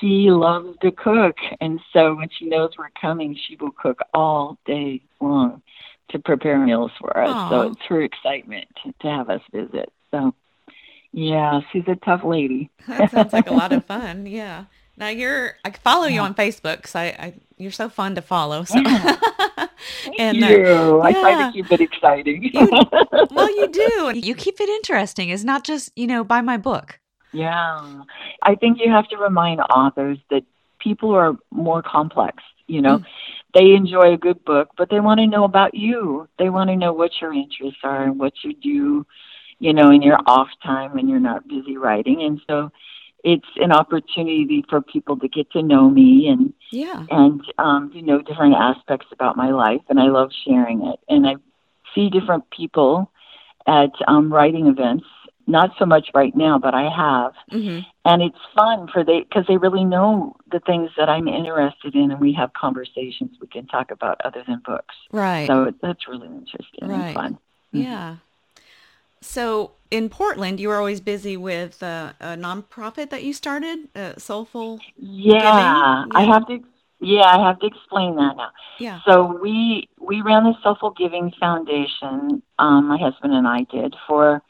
she 0.00 0.30
loves 0.30 0.76
to 0.82 0.90
cook 0.90 1.36
and 1.60 1.80
so 1.92 2.14
when 2.14 2.28
she 2.30 2.46
knows 2.46 2.72
we're 2.78 2.90
coming, 3.00 3.36
she 3.36 3.56
will 3.56 3.72
cook 3.72 4.00
all 4.12 4.58
day 4.66 5.02
long 5.20 5.62
to 6.10 6.18
prepare 6.18 6.58
meals 6.58 6.92
for 6.98 7.16
us. 7.18 7.30
Aww. 7.30 7.50
So 7.50 7.60
it's 7.72 7.82
her 7.88 8.02
excitement 8.02 8.68
to 9.00 9.08
have 9.08 9.30
us 9.30 9.40
visit. 9.52 9.92
So, 10.10 10.34
yeah, 11.12 11.60
she's 11.72 11.84
a 11.86 11.96
tough 11.96 12.24
lady. 12.24 12.70
that 12.86 13.10
sounds 13.10 13.32
like 13.32 13.48
a 13.48 13.54
lot 13.54 13.72
of 13.72 13.84
fun. 13.86 14.26
Yeah. 14.26 14.64
Now 14.96 15.08
you're, 15.08 15.56
I 15.64 15.70
follow 15.70 16.06
you 16.06 16.20
on 16.20 16.34
Facebook 16.34 16.76
because 16.76 16.94
I, 16.94 17.04
I, 17.06 17.34
you're 17.56 17.72
so 17.72 17.88
fun 17.88 18.14
to 18.14 18.22
follow. 18.22 18.64
So. 18.64 18.78
Yeah. 18.78 19.16
and 20.18 20.38
you. 20.38 21.00
Uh, 21.00 21.00
I 21.00 21.12
try 21.12 21.46
to 21.46 21.52
keep 21.52 21.70
it 21.72 21.80
exciting. 21.80 22.50
you, 22.52 22.68
well, 23.30 23.54
you 23.56 23.68
do. 23.68 24.12
You 24.14 24.34
keep 24.34 24.60
it 24.60 24.68
interesting. 24.68 25.28
It's 25.28 25.44
not 25.44 25.64
just 25.64 25.90
you 25.96 26.06
know 26.06 26.24
buy 26.24 26.40
my 26.40 26.56
book. 26.56 26.98
Yeah, 27.32 28.02
I 28.42 28.54
think 28.54 28.78
you 28.80 28.90
have 28.90 29.08
to 29.08 29.16
remind 29.16 29.60
authors 29.60 30.18
that 30.30 30.44
people 30.78 31.14
are 31.14 31.36
more 31.50 31.82
complex. 31.82 32.42
You 32.66 32.80
know, 32.80 32.98
mm 32.98 33.04
they 33.54 33.72
enjoy 33.74 34.12
a 34.12 34.18
good 34.18 34.44
book, 34.44 34.68
but 34.76 34.90
they 34.90 35.00
want 35.00 35.20
to 35.20 35.26
know 35.26 35.44
about 35.44 35.74
you. 35.74 36.28
They 36.38 36.50
want 36.50 36.70
to 36.70 36.76
know 36.76 36.92
what 36.92 37.12
your 37.20 37.32
interests 37.32 37.80
are 37.84 38.02
and 38.02 38.18
what 38.18 38.32
you 38.42 38.52
do, 38.52 39.06
you 39.60 39.72
know, 39.72 39.90
in 39.90 40.02
your 40.02 40.18
off 40.26 40.48
time 40.62 40.92
when 40.92 41.08
you're 41.08 41.20
not 41.20 41.46
busy 41.46 41.76
writing. 41.76 42.22
And 42.22 42.40
so 42.48 42.70
it's 43.24 43.48
an 43.56 43.72
opportunity 43.72 44.64
for 44.68 44.80
people 44.80 45.18
to 45.18 45.28
get 45.28 45.50
to 45.52 45.62
know 45.62 45.88
me 45.88 46.28
and 46.28 46.52
yeah 46.70 47.06
and 47.10 47.42
um 47.58 47.90
to 47.92 48.02
know 48.02 48.20
different 48.20 48.54
aspects 48.54 49.06
about 49.10 49.36
my 49.36 49.50
life 49.50 49.80
and 49.88 49.98
I 49.98 50.08
love 50.08 50.30
sharing 50.46 50.86
it. 50.86 51.00
And 51.08 51.26
I 51.26 51.36
see 51.94 52.10
different 52.10 52.48
people 52.50 53.10
at 53.66 53.90
um 54.06 54.32
writing 54.32 54.66
events 54.66 55.06
not 55.46 55.70
so 55.78 55.84
much 55.84 56.08
right 56.14 56.34
now, 56.34 56.58
but 56.58 56.74
I 56.74 56.84
have. 56.84 57.32
Mm-hmm. 57.52 57.80
And 58.04 58.22
it's 58.22 58.38
fun 58.56 58.88
for 58.92 59.04
they 59.04 59.20
because 59.20 59.44
they 59.46 59.56
really 59.56 59.84
know 59.84 60.36
the 60.50 60.60
things 60.60 60.90
that 60.96 61.08
I'm 61.08 61.28
interested 61.28 61.94
in, 61.94 62.10
and 62.10 62.20
we 62.20 62.32
have 62.34 62.52
conversations 62.54 63.36
we 63.40 63.46
can 63.46 63.66
talk 63.66 63.90
about 63.90 64.20
other 64.24 64.42
than 64.46 64.62
books. 64.64 64.94
Right. 65.12 65.46
So 65.46 65.72
that's 65.82 66.08
really 66.08 66.28
interesting 66.28 66.88
right. 66.88 67.06
and 67.06 67.14
fun. 67.14 67.32
Mm-hmm. 67.74 67.82
Yeah. 67.82 68.16
So 69.20 69.72
in 69.94 70.08
Portland, 70.08 70.58
you 70.58 70.68
were 70.68 70.76
always 70.76 71.00
busy 71.00 71.36
with 71.36 71.80
uh, 71.80 72.12
a 72.20 72.36
nonprofit 72.36 73.10
that 73.10 73.22
you 73.22 73.32
started, 73.32 73.88
uh, 73.94 74.14
Soulful. 74.18 74.80
Yeah, 74.96 75.34
yeah, 75.34 76.04
I 76.12 76.22
have 76.24 76.46
to. 76.48 76.58
Yeah, 77.00 77.22
I 77.22 77.46
have 77.46 77.60
to 77.60 77.66
explain 77.66 78.16
that 78.16 78.36
now. 78.36 78.50
Yeah. 78.80 79.00
So 79.06 79.38
we 79.40 79.88
we 80.00 80.20
ran 80.20 80.44
the 80.44 80.54
Soulful 80.62 80.90
Giving 80.90 81.32
Foundation. 81.38 82.42
Um, 82.58 82.88
my 82.88 82.98
husband 82.98 83.34
and 83.34 83.46
I 83.46 83.66
did 83.70 83.94
for 84.08 84.42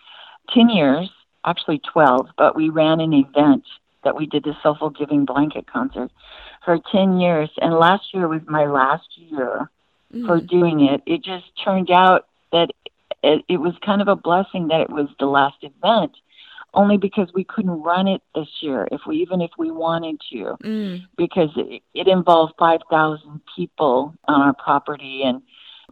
10 0.55 0.71
years, 0.71 1.11
actually 1.45 1.81
12, 1.93 2.29
but 2.39 2.57
we 2.57 2.69
ran 2.69 3.01
an 3.01 3.13
event 3.13 3.65
that 4.05 4.17
we 4.17 4.27
did 4.27 4.45
the 4.45 4.55
Soulful 4.63 4.91
Giving 4.91 5.25
Blanket 5.25 5.67
Concert 5.67 6.11
for 6.65 6.79
10 6.93 7.19
years. 7.19 7.51
And 7.61 7.75
last 7.75 8.15
year 8.15 8.29
was 8.29 8.43
my 8.47 8.67
last 8.67 9.09
year 9.17 9.71
mm. 10.15 10.27
for 10.27 10.41
doing 10.41 10.81
it. 10.81 11.03
It 11.07 11.25
just 11.25 11.47
turned 11.63 11.91
out 11.91 12.29
that 12.53 12.71
it, 13.25 13.45
it 13.49 13.57
was 13.57 13.75
kind 13.85 14.03
of 14.03 14.09
a 14.09 14.17
blessing 14.17 14.69
that 14.69 14.81
it 14.83 14.91
was 14.91 15.09
the 15.19 15.27
last 15.27 15.57
event 15.63 16.13
only 16.75 16.97
because 16.97 17.29
we 17.33 17.45
couldn't 17.45 17.83
run 17.83 18.09
it 18.09 18.21
this 18.35 18.49
year 18.61 18.87
if 18.91 19.01
we 19.07 19.17
even 19.17 19.41
if 19.41 19.51
we 19.57 19.71
wanted 19.71 20.21
to 20.31 20.57
mm. 20.63 21.03
because 21.17 21.51
it, 21.57 21.83
it 21.95 22.09
involved 22.09 22.55
5000 22.59 23.41
people 23.57 24.15
on 24.27 24.41
our 24.41 24.55
property 24.55 25.23
and 25.25 25.43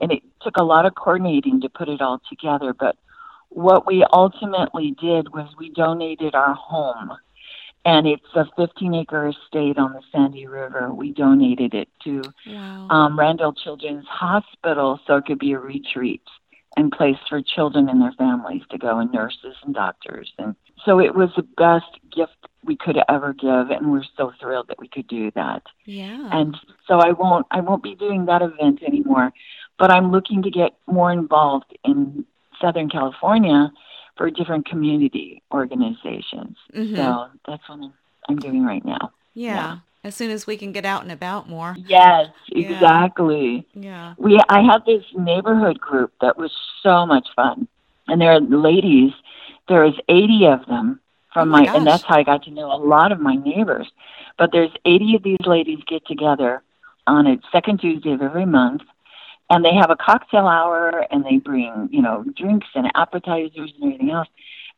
and 0.00 0.10
it 0.10 0.22
took 0.40 0.56
a 0.56 0.64
lot 0.64 0.86
of 0.86 0.94
coordinating 0.94 1.60
to 1.60 1.68
put 1.68 1.88
it 1.88 2.00
all 2.00 2.20
together 2.28 2.74
but 2.74 2.96
what 3.48 3.86
we 3.86 4.04
ultimately 4.12 4.94
did 5.00 5.32
was 5.32 5.48
we 5.58 5.70
donated 5.70 6.34
our 6.34 6.54
home 6.54 7.12
and 7.84 8.06
it's 8.06 8.22
a 8.34 8.44
15 8.56 8.94
acre 8.94 9.28
estate 9.28 9.78
on 9.78 9.92
the 9.92 10.02
sandy 10.10 10.46
river 10.46 10.92
we 10.92 11.12
donated 11.12 11.74
it 11.74 11.88
to 12.02 12.22
wow. 12.46 12.88
um, 12.88 13.18
randall 13.18 13.52
children's 13.52 14.06
hospital 14.06 14.98
so 15.06 15.16
it 15.16 15.26
could 15.26 15.38
be 15.38 15.52
a 15.52 15.58
retreat 15.58 16.22
and 16.76 16.90
place 16.92 17.16
for 17.28 17.42
children 17.42 17.88
and 17.88 18.00
their 18.00 18.12
families 18.12 18.62
to 18.70 18.78
go 18.78 18.98
and 18.98 19.12
nurses 19.12 19.56
and 19.64 19.74
doctors 19.74 20.32
and 20.38 20.54
so 20.84 20.98
it 21.00 21.14
was 21.14 21.30
the 21.36 21.42
best 21.56 21.98
gift 22.14 22.36
we 22.64 22.76
could 22.76 22.98
ever 23.08 23.32
give 23.32 23.70
and 23.70 23.90
we're 23.90 24.04
so 24.16 24.32
thrilled 24.40 24.68
that 24.68 24.78
we 24.78 24.88
could 24.88 25.06
do 25.06 25.30
that 25.32 25.62
yeah 25.84 26.28
and 26.32 26.56
so 26.86 26.98
i 26.98 27.10
won't 27.10 27.46
i 27.50 27.60
won't 27.60 27.82
be 27.82 27.94
doing 27.94 28.26
that 28.26 28.42
event 28.42 28.82
anymore 28.82 29.32
but 29.78 29.90
i'm 29.90 30.10
looking 30.10 30.42
to 30.42 30.50
get 30.50 30.72
more 30.86 31.12
involved 31.12 31.76
in 31.84 32.24
Southern 32.62 32.88
California 32.88 33.72
for 34.16 34.30
different 34.30 34.66
community 34.66 35.42
organizations. 35.52 36.56
Mm-hmm. 36.72 36.96
So 36.96 37.26
that's 37.46 37.68
what 37.68 37.90
I'm 38.28 38.36
doing 38.36 38.64
right 38.64 38.84
now. 38.84 39.12
Yeah. 39.34 39.54
yeah. 39.54 39.78
As 40.04 40.16
soon 40.16 40.32
as 40.32 40.48
we 40.48 40.56
can 40.56 40.72
get 40.72 40.84
out 40.84 41.02
and 41.02 41.12
about 41.12 41.48
more. 41.48 41.76
Yes, 41.86 42.28
exactly. 42.50 43.66
Yeah. 43.74 44.14
We 44.18 44.40
I 44.48 44.60
had 44.60 44.84
this 44.84 45.04
neighborhood 45.14 45.78
group 45.78 46.12
that 46.20 46.36
was 46.36 46.50
so 46.82 47.06
much 47.06 47.28
fun. 47.36 47.68
and 48.08 48.20
there 48.20 48.32
are 48.32 48.40
ladies. 48.40 49.12
There's 49.68 49.94
80 50.08 50.46
of 50.46 50.66
them 50.66 51.00
from 51.32 51.48
Oh 51.48 51.52
my 51.52 51.62
my, 51.62 51.76
and 51.76 51.86
that's 51.86 52.02
how 52.02 52.16
I 52.18 52.24
got 52.24 52.42
to 52.44 52.50
know 52.50 52.72
a 52.72 52.82
lot 52.82 53.12
of 53.12 53.20
my 53.20 53.36
neighbors. 53.36 53.90
But 54.38 54.50
there's 54.50 54.72
80 54.84 55.16
of 55.16 55.22
these 55.22 55.46
ladies 55.46 55.78
get 55.86 56.04
together 56.06 56.62
on 57.06 57.26
a 57.28 57.36
second 57.52 57.78
Tuesday 57.78 58.10
of 58.12 58.22
every 58.22 58.44
month, 58.46 58.82
and 59.50 59.64
they 59.64 59.74
have 59.74 59.90
a 59.90 59.96
cocktail 59.96 60.48
hour, 60.48 61.06
and 61.12 61.24
they 61.24 61.36
bring 61.36 61.88
you 61.92 62.02
know 62.02 62.24
drinks 62.36 62.66
and 62.74 62.90
appetizers 62.96 63.72
and 63.76 63.84
everything 63.84 64.10
else, 64.10 64.28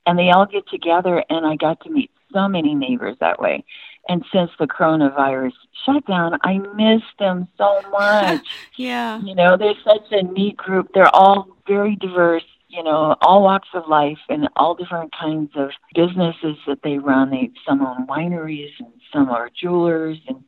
and 0.05 0.19
they 0.19 0.31
all 0.31 0.45
get 0.45 0.69
together, 0.69 1.25
and 1.31 1.47
I 1.47 1.57
got 1.57 1.81
to 1.85 1.91
meet 1.91 2.11
so 2.31 2.47
many 2.47 2.75
neighbors 2.75 3.17
that 3.21 3.41
way. 3.41 3.65
And 4.09 4.25
since 4.33 4.51
the 4.59 4.67
coronavirus 4.67 5.53
shutdown, 5.87 6.38
I 6.43 6.59
miss 6.75 7.03
them 7.19 7.49
so 7.59 7.81
much. 7.90 8.43
Yeah. 8.77 9.21
You 9.23 9.35
know, 9.35 9.57
they're 9.57 9.75
such 9.85 10.11
a 10.11 10.23
neat 10.25 10.57
group. 10.57 10.88
They're 10.93 11.14
all 11.14 11.47
very 11.67 11.95
diverse, 11.97 12.43
you 12.69 12.83
know, 12.83 13.14
all 13.23 13.43
walks 13.45 13.69
of 13.73 13.87
life 13.88 14.19
and 14.29 14.49
all 14.57 14.75
different 14.75 15.12
kinds 15.19 15.53
of 15.55 15.71
businesses 15.95 16.57
that 16.67 16.83
they 16.83 16.99
run. 16.99 17.31
They 17.31 17.51
some 17.67 17.81
own 17.87 18.07
wineries 18.09 18.73
and 18.81 18.88
some 19.12 19.31
are 19.31 19.49
jewelers 19.59 20.19
and 20.29 20.43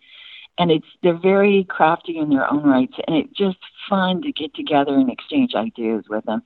and 0.58 0.70
it's 0.72 0.86
they're 1.02 1.16
very 1.18 1.64
crafty 1.64 2.18
in 2.18 2.30
their 2.30 2.50
own 2.52 2.64
rights 2.64 2.94
and 3.06 3.16
it's 3.16 3.32
just 3.38 3.58
fun 3.88 4.22
to 4.22 4.32
get 4.32 4.54
together 4.54 4.94
and 4.94 5.08
exchange 5.10 5.54
ideas 5.54 6.04
with 6.08 6.24
them. 6.24 6.42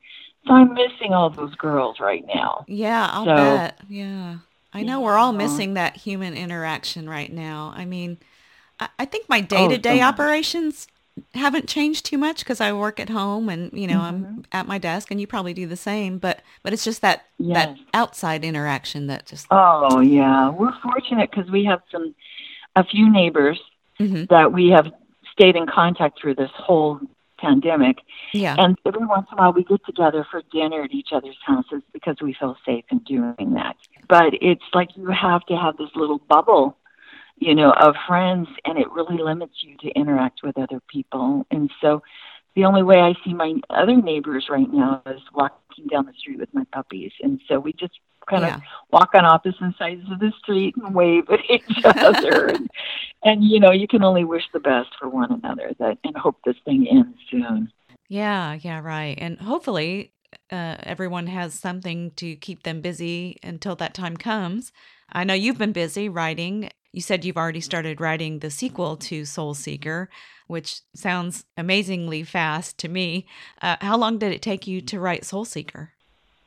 So 0.47 0.53
I'm 0.53 0.75
missing 0.75 1.13
all 1.15 1.31
those 1.31 1.55
girls 1.55 1.99
right 2.01 2.25
now. 2.35 2.65
Yeah, 2.69 3.09
I'll 3.13 3.25
So- 3.25 3.37
bet. 3.37 3.81
Yeah. 3.89 4.37
I 4.73 4.83
know 4.83 5.01
we're 5.01 5.17
all 5.19 5.33
missing 5.33 5.75
that 5.75 5.97
human 5.97 6.35
interaction 6.35 7.09
right 7.09 7.33
now. 7.33 7.73
I 7.77 7.85
mean, 7.85 8.19
I, 8.79 8.89
I 9.01 9.05
think 9.05 9.29
my 9.29 9.41
day 9.41 9.69
to 9.69 9.79
day 9.79 10.01
operations 10.03 10.87
haven't 11.35 11.69
changed 11.69 12.07
too 12.07 12.17
much 12.17 12.39
because 12.39 12.61
I 12.61 12.73
work 12.73 13.01
at 13.01 13.09
home 13.11 13.49
and 13.49 13.73
you 13.73 13.87
know 13.87 13.99
Mm-hmm. 13.99 14.25
I'm 14.25 14.45
at 14.53 14.67
my 14.67 14.79
desk 14.79 15.11
and 15.11 15.21
you 15.21 15.27
probably 15.27 15.53
do 15.55 15.67
the 15.67 15.77
same. 15.77 16.19
But 16.19 16.41
but 16.63 16.73
it's 16.73 16.85
just 16.85 17.03
that 17.03 17.25
Yes. 17.39 17.77
that 17.77 17.79
outside 17.95 18.45
interaction 18.45 19.07
that 19.09 19.27
just 19.27 19.47
Oh 19.51 20.01
yeah, 20.01 20.51
we're 20.51 20.73
fortunate 20.81 21.31
because 21.31 21.51
we 21.51 21.65
have 21.65 21.83
some 21.91 22.15
a 22.77 22.85
few 22.85 23.11
neighbors 23.11 23.61
Mhm. 23.99 24.29
that 24.29 24.53
we 24.53 24.69
have 24.69 24.87
stayed 25.33 25.57
in 25.57 25.67
contact 25.67 26.21
through 26.21 26.35
this 26.37 26.51
whole 26.55 27.01
pandemic. 27.41 27.99
yeah 28.33 28.57
And 28.59 28.77
every 28.87 29.07
once 29.07 29.27
in 29.31 29.39
a 29.39 29.41
while, 29.41 29.53
we 29.53 29.65
get 29.65 29.85
together 29.85 30.27
for 30.31 30.43
dinner 30.53 30.83
at 30.83 30.93
each 30.93 31.09
other's 31.13 31.39
houses 31.45 31.83
because 31.93 32.17
we 32.21 32.35
feel 32.39 32.57
safe 32.65 32.85
in 32.91 32.99
doing 33.01 33.55
that. 33.55 33.77
But 34.09 34.35
it's 34.41 34.65
like 34.75 34.97
you 34.97 35.09
have 35.09 35.45
to 35.47 35.57
have 35.57 35.77
this 35.77 35.91
little 35.95 36.19
bubble, 36.19 36.77
you 37.37 37.55
know, 37.55 37.73
of 37.73 37.95
friends, 38.07 38.49
and 38.65 38.79
it 38.79 38.91
really 38.91 39.19
limits 39.23 39.63
you 39.63 39.77
to 39.79 39.89
interact 39.91 40.41
with 40.43 40.59
other 40.59 40.81
people. 40.89 41.47
And 41.51 41.71
so, 41.81 42.03
the 42.57 42.65
only 42.65 42.83
way 42.83 42.99
I 42.99 43.15
see 43.25 43.33
my 43.33 43.55
other 43.71 43.97
neighbors 43.97 44.49
right 44.51 44.71
now 44.71 45.03
is 45.07 45.21
walking 45.33 45.87
down 45.87 46.07
the 46.07 46.13
street 46.19 46.41
with 46.41 46.53
my 46.53 46.65
puppies. 46.73 47.13
And 47.23 47.41
so 47.47 47.61
we 47.61 47.73
just 47.73 48.01
kind 48.31 48.43
yeah 48.45 48.57
of 48.57 48.63
walk 48.93 49.11
on 49.15 49.25
opposite 49.25 49.75
sides 49.79 50.03
of 50.11 50.19
the 50.19 50.33
street 50.39 50.75
and 50.77 50.95
wave 50.95 51.25
at 51.31 51.41
each 51.51 51.85
other. 51.85 52.49
and, 52.49 52.71
and 53.23 53.45
you 53.45 53.61
know, 53.61 53.71
you 53.71 53.87
can 53.87 54.03
only 54.03 54.25
wish 54.25 54.45
the 54.53 54.61
best 54.61 54.89
for 54.99 55.09
one 55.09 55.33
another 55.33 55.73
that 55.79 55.99
and 56.05 56.17
hope 56.17 56.37
this 56.45 56.57
thing 56.65 56.87
ends 56.89 57.19
soon. 57.31 57.71
yeah 58.09 58.59
yeah 58.61 58.81
right. 58.81 59.17
And 59.19 59.39
hopefully 59.41 60.13
uh, 60.51 60.77
everyone 60.83 61.27
has 61.27 61.55
something 61.55 62.13
to 62.13 62.37
keep 62.37 62.63
them 62.63 62.81
busy 62.81 63.39
until 63.43 63.77
that 63.77 63.95
time 63.95 64.17
comes. 64.17 64.73
I 65.13 65.25
know 65.25 65.35
you've 65.35 65.59
been 65.59 65.73
busy 65.73 66.09
writing. 66.09 66.71
You 66.93 67.01
said 67.01 67.25
you've 67.25 67.37
already 67.37 67.61
started 67.61 68.01
writing 68.01 68.39
the 68.39 68.51
sequel 68.51 68.97
to 68.97 69.25
Soul 69.25 69.55
Seeker, 69.55 70.09
which 70.47 70.81
sounds 70.95 71.45
amazingly 71.57 72.25
fast 72.25 72.79
to 72.79 72.89
me. 72.89 73.27
Uh, 73.63 73.77
how 73.81 73.97
long 73.97 74.19
did 74.19 74.33
it 74.33 74.43
take 74.43 74.67
you 74.67 74.81
to 74.83 74.99
write 75.01 75.25
Soul 75.25 75.45
Seeker? 75.45 75.93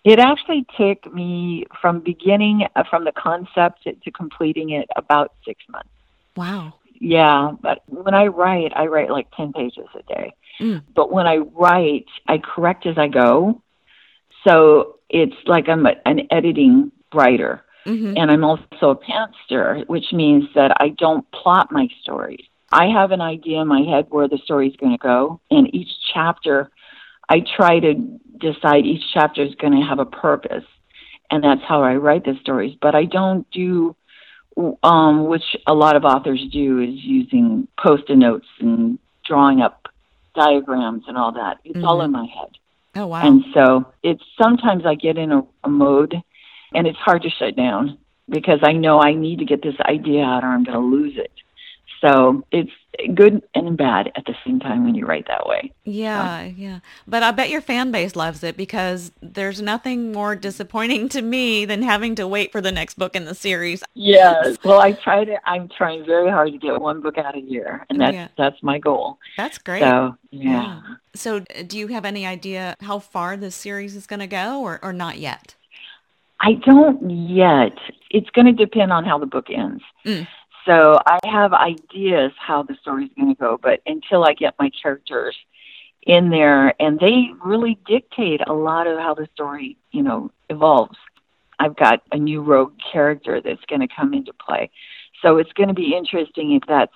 It 0.04 0.20
actually 0.20 0.66
took 0.78 1.14
me 1.14 1.66
from 1.82 2.02
beginning, 2.02 2.68
uh, 2.76 2.84
from 2.90 3.06
the 3.06 3.14
concept 3.14 3.84
to, 3.84 3.94
to 3.94 4.12
completing 4.12 4.72
it, 4.72 4.88
about 4.96 5.32
six 5.46 5.64
months. 5.70 5.90
Wow. 6.36 6.74
Yeah, 7.00 7.52
but 7.62 7.84
when 7.88 8.14
I 8.14 8.28
write, 8.28 8.72
I 8.76 8.88
write 8.88 9.10
like 9.10 9.28
10 9.36 9.54
pages 9.54 9.88
a 9.98 10.04
day. 10.04 10.34
Mm. 10.60 10.84
But 10.96 11.12
when 11.12 11.28
I 11.28 11.38
write, 11.38 12.06
I 12.28 12.38
correct 12.38 12.86
as 12.86 12.98
I 12.98 13.08
go. 13.08 13.62
So 14.46 15.00
it's 15.10 15.36
like 15.46 15.70
I'm 15.70 15.86
a, 15.86 15.94
an 16.06 16.28
editing 16.32 16.92
writer. 17.14 17.64
hmm 17.86 18.14
And 18.18 18.32
I'm 18.32 18.44
also 18.44 18.90
a 18.90 18.96
pantster, 18.96 19.84
which 19.88 20.12
means 20.12 20.46
that 20.56 20.76
I 20.80 20.90
don't 20.90 21.30
plot 21.32 21.72
my 21.72 21.88
stories. 22.02 22.46
I 22.72 22.88
have 22.88 23.12
an 23.12 23.22
idea 23.22 23.62
in 23.62 23.68
my 23.68 23.82
head 23.82 24.08
where 24.10 24.28
the 24.28 24.40
story 24.40 24.68
is 24.68 24.76
going 24.78 24.94
to 24.94 24.98
go, 24.98 25.40
and 25.52 25.74
each 25.76 25.92
chapter, 26.14 26.72
I 27.30 27.42
try 27.56 27.80
to 27.80 28.20
decide 28.38 28.86
each 28.86 29.04
chapter 29.14 29.44
is 29.44 29.56
going 29.56 29.74
to 29.74 29.86
have 29.86 30.00
a 30.00 30.06
purpose, 30.06 30.66
and 31.30 31.44
that's 31.44 31.62
how 31.68 31.84
I 31.84 31.96
write 31.96 32.26
the 32.26 32.36
stories. 32.42 32.76
But 32.82 32.96
I 32.96 33.06
don't 33.06 33.50
do, 33.52 33.96
um, 34.84 35.26
which 35.26 35.56
a 35.68 35.74
lot 35.74 35.96
of 35.96 36.06
authors 36.06 36.46
do, 36.52 36.80
is 36.80 36.96
using 36.96 37.68
post-it 37.78 38.18
notes 38.18 38.48
and 38.60 39.00
drawing 39.26 39.62
up 39.62 39.88
diagrams 40.36 41.04
and 41.08 41.18
all 41.18 41.32
that. 41.34 41.60
It's 41.64 41.84
all 41.84 42.00
Mhm. 42.00 42.06
in 42.06 42.12
my 42.12 42.26
head. 42.26 42.50
Oh, 42.96 43.08
wow. 43.08 43.22
And 43.22 43.46
so 43.54 43.86
it's 44.04 44.24
sometimes 44.42 44.86
I 44.86 44.96
get 44.96 45.18
in 45.18 45.32
a, 45.32 45.44
a 45.64 45.70
mode 45.70 46.22
and 46.74 46.88
it's 46.88 46.98
hard 46.98 47.22
to 47.24 47.30
shut 47.30 47.56
down 47.56 47.98
because 48.30 48.60
I 48.64 48.74
know 48.74 49.00
I 49.00 49.14
need 49.14 49.40
to 49.40 49.46
get 49.46 49.62
this 49.62 49.80
idea 49.82 50.24
out 50.24 50.44
or 50.44 50.48
I'm 50.48 50.64
going 50.64 50.78
to 50.78 50.86
lose 50.86 51.18
it. 51.18 51.32
So 52.04 52.44
it's 52.52 52.72
good 53.16 53.42
and 53.56 53.78
bad 53.78 54.12
at 54.16 54.26
the 54.26 54.36
same 54.46 54.60
time 54.60 54.84
when 54.84 54.94
you 54.94 55.06
write 55.06 55.28
that 55.28 55.48
way. 55.48 55.72
Yeah, 55.86 56.44
yeah. 56.44 56.80
But 57.08 57.24
I 57.24 57.32
bet 57.32 57.50
your 57.50 57.62
fan 57.62 57.92
base 57.92 58.16
loves 58.16 58.44
it 58.44 58.58
because 58.58 59.12
there's 59.22 59.62
nothing 59.62 60.12
more 60.12 60.36
disappointing 60.36 61.08
to 61.10 61.22
me 61.22 61.64
than 61.64 61.82
having 61.82 62.16
to 62.16 62.28
wait 62.28 62.52
for 62.52 62.60
the 62.60 62.72
next 62.74 62.96
book 62.96 63.16
in 63.16 63.24
the 63.26 63.36
series. 63.36 63.84
Yes. 63.94 64.58
Well, 64.64 64.80
I 64.80 64.94
try 64.94 65.26
to. 65.26 65.38
I'm 65.48 65.68
trying 65.70 66.06
very 66.06 66.30
hard 66.30 66.52
to 66.52 66.58
get 66.58 66.80
one 66.80 67.02
book 67.02 67.18
out 67.18 67.36
a 67.36 67.40
year, 67.40 67.86
and 67.90 68.00
that's 68.00 68.14
Yeah. 68.14 68.28
that's 68.38 68.62
my 68.64 68.80
goal. 68.80 69.18
That's 69.38 69.58
great. 69.58 69.82
So 69.82 70.16
yeah. 70.32 70.82
So, 71.16 71.38
uh, 71.38 71.64
do 71.68 71.78
you 71.78 71.88
have 71.88 72.06
any 72.06 72.26
idea 72.26 72.76
how 72.82 73.00
far 73.00 73.36
this 73.38 73.56
series 73.56 73.96
is 73.96 74.08
going 74.08 74.20
to 74.22 74.28
go 74.28 74.62
or, 74.62 74.80
or 74.82 74.94
not 74.94 75.20
yet? 75.20 75.56
I 76.40 76.54
don't 76.54 77.10
yet. 77.30 77.78
It's 78.10 78.30
going 78.32 78.46
to 78.46 78.52
depend 78.52 78.92
on 78.92 79.06
how 79.06 79.18
the 79.18 79.26
book 79.26 79.48
ends. 79.50 79.84
Mm. 80.06 80.28
So 80.66 81.00
I 81.06 81.20
have 81.26 81.54
ideas 81.54 82.32
how 82.38 82.64
the 82.64 82.76
story's 82.82 83.12
going 83.18 83.34
to 83.34 83.40
go, 83.40 83.60
but 83.62 83.82
until 83.86 84.24
I 84.24 84.34
get 84.34 84.56
my 84.60 84.70
characters 84.82 85.36
in 86.04 86.30
there, 86.30 86.74
and 86.82 87.00
they 87.00 87.30
really 87.44 87.78
dictate 87.86 88.42
a 88.48 88.54
lot 88.54 88.88
of 88.88 88.98
how 89.00 89.14
the 89.14 89.28
story, 89.34 89.78
you 89.92 90.04
know, 90.04 90.32
evolves. 90.50 90.98
I've 91.60 91.76
got 91.76 92.02
a 92.12 92.18
new 92.18 92.42
rogue 92.42 92.74
character 92.92 93.42
that's 93.42 93.64
going 93.68 93.82
to 93.82 93.88
come 93.94 94.14
into 94.14 94.34
play, 94.34 94.70
so 95.22 95.38
it's 95.38 95.54
going 95.54 95.70
to 95.70 95.74
be 95.76 95.96
interesting 95.96 96.54
if 96.54 96.64
that 96.68 96.90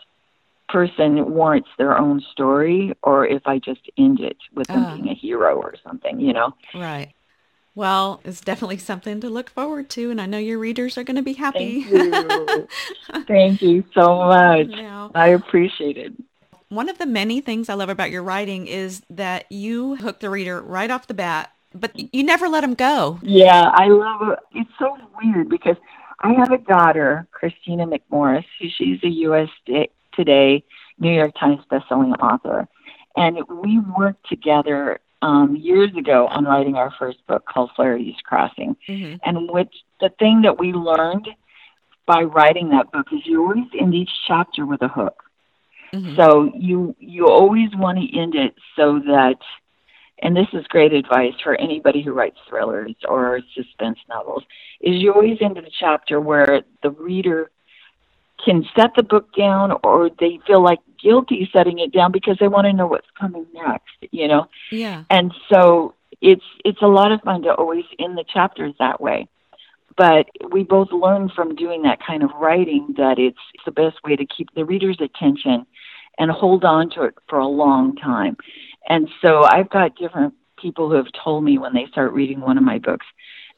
person 0.68 1.32
warrants 1.34 1.70
their 1.78 1.98
own 1.98 2.22
story 2.32 2.94
or 3.02 3.26
if 3.26 3.48
I 3.48 3.60
just 3.60 3.90
end 3.98 4.20
it 4.20 4.38
with 4.54 4.68
them 4.68 4.84
Ah. 4.86 4.96
being 4.96 5.08
a 5.08 5.14
hero 5.14 5.56
or 5.56 5.76
something, 5.86 6.20
you 6.20 6.34
know. 6.34 6.54
Right. 6.76 7.14
Well, 7.78 8.22
it's 8.26 8.42
definitely 8.42 8.80
something 8.80 9.22
to 9.22 9.30
look 9.30 9.52
forward 9.52 9.88
to, 9.92 10.10
and 10.10 10.20
I 10.20 10.26
know 10.26 10.40
your 10.40 10.58
readers 10.58 10.98
are 10.98 11.04
going 11.04 11.18
to 11.18 11.22
be 11.22 11.34
happy. 11.34 11.84
Thank 11.84 12.50
you. 12.50 12.68
Thank 13.28 13.62
you 13.62 13.84
so 13.94 14.18
much. 14.18 14.70
Yeah. 14.70 15.10
I 15.14 15.28
appreciate 15.28 15.96
it. 15.96 16.12
One 16.70 16.90
of 16.90 16.98
the 16.98 17.06
many 17.06 17.40
things 17.40 17.70
I 17.70 17.76
love 17.76 17.90
about 17.90 18.10
your 18.10 18.24
writing 18.24 18.66
is 18.66 19.04
that 19.12 19.46
you 19.52 19.98
hook 19.98 20.22
the 20.22 20.32
reader 20.32 20.60
right 20.60 20.90
off 20.90 21.06
the 21.06 21.14
bat, 21.14 21.52
but 21.72 21.92
you 22.16 22.24
never 22.24 22.50
let 22.50 22.62
them 22.62 22.74
go. 22.74 23.20
Yeah, 23.22 23.70
I 23.72 23.90
love 23.90 24.28
it. 24.28 24.40
It's 24.54 24.72
so 24.80 24.98
weird 25.22 25.48
because 25.48 25.76
I 26.22 26.34
have 26.34 26.52
a 26.52 26.58
daughter, 26.58 27.28
Kristina 27.32 27.86
McMorris, 27.88 28.46
who 28.60 28.70
she's 28.76 29.04
a 29.04 29.10
U.S. 29.10 29.50
Today 30.16 30.64
New 30.98 31.14
York 31.14 31.36
Times 31.40 31.62
bestselling 31.72 32.20
author, 32.20 32.68
and 33.16 33.38
we 33.62 33.80
worked 33.96 34.28
together 34.28 35.00
um, 35.22 35.56
years 35.56 35.90
ago 35.98 36.28
on 36.28 36.46
writing 36.46 36.76
our 36.76 36.94
first 37.00 37.26
book 37.28 37.46
called 37.46 37.72
Flaherty's 37.76 38.16
Crossing. 38.24 38.76
hmm 38.88 39.16
And 39.24 39.50
which 39.50 39.74
the 40.00 40.10
thing 40.20 40.42
that 40.44 40.60
we 40.60 40.74
learned 40.74 41.28
by 42.06 42.24
writing 42.24 42.70
that 42.70 42.92
book 42.92 43.08
is 43.12 43.22
you 43.26 43.42
always 43.42 43.68
end 43.80 43.94
each 43.94 44.10
chapter 44.28 44.66
with 44.66 44.82
a 44.82 44.88
hook. 44.88 45.24
hmm 45.92 46.16
So 46.16 46.52
you 46.56 46.96
you 47.00 47.28
always 47.28 47.70
want 47.76 47.98
to 48.00 48.20
end 48.20 48.36
it 48.36 48.56
so 48.76 49.00
that, 49.00 49.40
and 50.22 50.36
this 50.36 50.48
is 50.54 50.66
great 50.68 50.94
advice 50.94 51.34
for 51.44 51.56
anybody 51.56 52.02
who 52.02 52.14
writes 52.14 52.38
thrillers 52.48 52.96
or 53.08 53.42
suspense 53.56 54.00
novels, 54.08 54.44
is 54.82 55.02
you 55.02 55.14
always 55.14 55.38
end 55.42 55.58
the 55.58 55.72
chapter 55.80 56.20
where 56.20 56.62
the 56.84 56.92
reader 56.92 57.52
can 58.44 58.66
set 58.76 58.92
the 58.96 59.04
book 59.04 59.36
down 59.36 59.74
or 59.84 60.10
they 60.20 60.40
feel 60.46 60.62
like 60.62 60.80
guilty 61.02 61.50
setting 61.54 61.80
it 61.80 61.92
down 61.92 62.12
because 62.12 62.38
they 62.40 62.48
want 62.48 62.66
to 62.66 62.74
know 62.74 62.88
what's 62.88 63.08
coming 63.20 63.46
next, 63.54 64.12
you 64.12 64.28
know. 64.28 64.48
Yeah. 64.72 65.04
And 65.10 65.34
so 65.52 65.96
it's 66.22 66.46
it's 66.64 66.82
a 66.82 66.88
lot 66.88 67.12
of 67.12 67.22
fun 67.22 67.44
to 67.44 67.54
always 67.54 67.86
end 68.00 68.18
the 68.18 68.26
chapters 68.32 68.74
that 68.80 69.02
way. 69.02 69.28
But 69.96 70.28
we 70.52 70.64
both 70.64 70.92
learned 70.92 71.32
from 71.36 71.56
doing 71.56 71.84
that 71.84 72.00
kind 72.06 72.22
of 72.24 72.30
writing 72.40 72.94
that 72.98 73.18
it's 73.18 73.38
the 73.66 73.72
best 73.72 73.98
way 74.04 74.16
to 74.16 74.26
keep 74.26 74.54
the 74.54 74.64
reader's 74.64 75.00
attention 75.02 75.66
and 76.20 76.30
hold 76.30 76.64
on 76.64 76.90
to 76.92 77.04
it 77.04 77.16
for 77.28 77.40
a 77.40 77.48
long 77.48 77.96
time. 77.96 78.38
And 78.88 79.10
so 79.22 79.44
I've 79.44 79.70
got 79.70 79.96
different 79.96 80.36
people 80.62 80.90
who 80.90 80.96
have 80.96 81.12
told 81.24 81.44
me 81.44 81.58
when 81.58 81.74
they 81.74 81.88
start 81.92 82.14
reading 82.14 82.42
one 82.42 82.58
of 82.58 82.64
my 82.64 82.80
books 82.80 83.06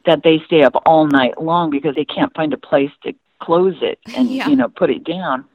that 0.05 0.21
they 0.23 0.41
stay 0.45 0.63
up 0.63 0.81
all 0.85 1.07
night 1.07 1.41
long 1.41 1.69
because 1.69 1.95
they 1.95 2.05
can't 2.05 2.33
find 2.33 2.53
a 2.53 2.57
place 2.57 2.91
to 3.03 3.13
close 3.41 3.75
it 3.81 3.99
and 4.13 4.29
Yeah. 4.29 4.49
you 4.49 4.55
know 4.55 4.69
put 4.69 4.89
it 4.89 5.03
down. 5.03 5.45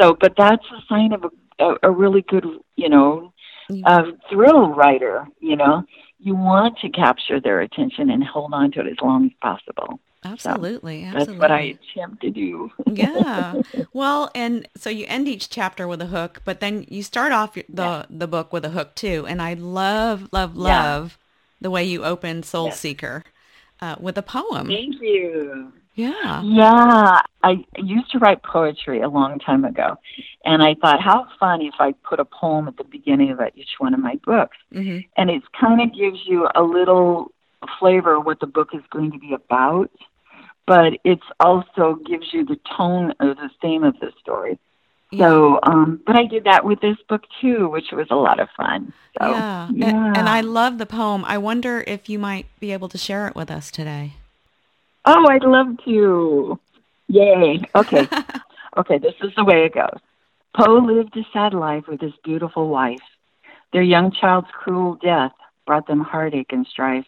So, 0.00 0.16
but 0.20 0.34
that's 0.36 0.64
a 0.70 0.82
sign 0.88 1.12
of 1.12 1.24
a, 1.24 1.64
a, 1.64 1.76
a 1.84 1.90
really 1.90 2.22
good, 2.22 2.44
you 2.76 2.88
know, 2.88 3.32
uh, 3.84 4.02
thrill 4.30 4.68
writer. 4.70 5.26
You 5.40 5.56
know, 5.56 5.84
you 6.20 6.34
want 6.36 6.78
to 6.80 6.90
capture 6.90 7.40
their 7.40 7.60
attention 7.60 8.10
and 8.10 8.22
hold 8.24 8.52
on 8.54 8.70
to 8.72 8.80
it 8.80 8.86
as 8.88 8.98
long 9.02 9.26
as 9.26 9.32
possible. 9.40 10.00
absolutely, 10.24 11.04
That's 11.12 11.24
absolutely. 11.24 11.40
what 11.40 11.50
I 11.50 11.60
attempt 11.94 12.22
to 12.22 12.30
do. 12.30 12.70
yeah. 12.86 13.56
Well, 13.92 14.30
and 14.34 14.68
so 14.76 14.90
you 14.90 15.04
end 15.08 15.28
each 15.28 15.50
chapter 15.50 15.86
with 15.86 16.00
a 16.02 16.06
hook, 16.06 16.42
but 16.44 16.60
then 16.60 16.86
you 16.88 17.02
start 17.02 17.32
off 17.32 17.54
the 17.68 18.06
the 18.10 18.28
book 18.28 18.52
with 18.52 18.64
a 18.64 18.70
hook 18.70 18.94
too. 18.94 19.26
And 19.28 19.42
I 19.42 19.54
love, 19.54 20.28
love, 20.32 20.56
Yeah. 20.56 20.62
love 20.62 21.18
the 21.60 21.70
way 21.70 21.84
you 21.84 22.04
open 22.04 22.42
Soul 22.42 22.70
Yes. 22.70 22.80
Seeker 22.80 23.24
uh, 23.80 23.96
with 24.00 24.16
a 24.18 24.22
poem. 24.22 24.68
Thank 24.68 24.96
you. 25.00 25.72
Yeah. 25.98 26.42
Yeah, 26.44 27.22
I 27.42 27.64
used 27.76 28.12
to 28.12 28.20
write 28.20 28.44
poetry 28.44 29.00
a 29.00 29.08
long 29.08 29.40
time 29.40 29.64
ago, 29.64 29.96
and 30.44 30.62
I 30.62 30.76
thought, 30.80 31.00
how 31.02 31.26
fun 31.40 31.60
if 31.60 31.74
I 31.80 31.92
put 32.08 32.20
a 32.20 32.24
poem 32.24 32.68
at 32.68 32.76
the 32.76 32.84
beginning 32.84 33.32
of 33.32 33.40
each 33.56 33.74
one 33.78 33.94
of 33.94 34.00
my 34.00 34.14
books, 34.24 34.56
hmm 34.72 34.98
and 35.16 35.28
it 35.28 35.42
kind 35.60 35.80
of 35.80 35.88
gives 35.88 36.20
you 36.24 36.46
a 36.54 36.62
little 36.62 37.32
flavor 37.80 38.14
of 38.14 38.24
what 38.24 38.38
the 38.38 38.46
book 38.46 38.68
is 38.72 38.82
going 38.92 39.10
to 39.10 39.18
be 39.18 39.32
about, 39.34 39.90
but 40.68 40.92
it's 41.02 41.26
also 41.40 41.98
gives 42.06 42.32
you 42.32 42.44
the 42.44 42.60
tone 42.76 43.12
or 43.18 43.34
the 43.34 43.50
theme 43.60 43.82
of 43.82 43.98
the 43.98 44.12
story. 44.20 44.56
So, 45.16 45.58
um, 45.64 46.00
but 46.06 46.16
I 46.16 46.26
did 46.26 46.44
that 46.44 46.64
with 46.64 46.80
this 46.80 46.98
book 47.08 47.22
too, 47.40 47.68
which 47.70 47.86
was 47.92 48.06
a 48.10 48.14
lot 48.14 48.38
of 48.38 48.48
fun. 48.56 48.92
So, 49.18 49.30
yeah. 49.30 49.66
And, 49.68 49.78
yeah. 49.78 50.12
and 50.14 50.28
I 50.28 50.42
love 50.42 50.78
the 50.78 50.86
poem. 50.86 51.24
I 51.24 51.38
wonder 51.38 51.82
if 51.86 52.08
you 52.08 52.20
might 52.20 52.46
be 52.60 52.72
able 52.72 52.88
to 52.90 52.98
share 52.98 53.26
it 53.26 53.34
with 53.34 53.50
us 53.50 53.70
today. 53.72 54.12
Oh, 55.10 55.26
I'd 55.26 55.42
love 55.42 55.78
to. 55.86 56.60
Yay. 57.06 57.62
Okay. 57.74 58.06
okay, 58.76 58.98
this 58.98 59.14
is 59.22 59.30
the 59.36 59.44
way 59.44 59.64
it 59.64 59.72
goes. 59.72 59.98
Poe 60.54 60.80
lived 60.84 61.16
a 61.16 61.22
sad 61.32 61.54
life 61.54 61.84
with 61.88 62.02
his 62.02 62.12
beautiful 62.22 62.68
wife. 62.68 63.00
Their 63.72 63.82
young 63.82 64.12
child's 64.12 64.48
cruel 64.52 64.98
death 65.02 65.32
brought 65.66 65.86
them 65.86 66.02
heartache 66.02 66.52
and 66.52 66.66
strife. 66.66 67.06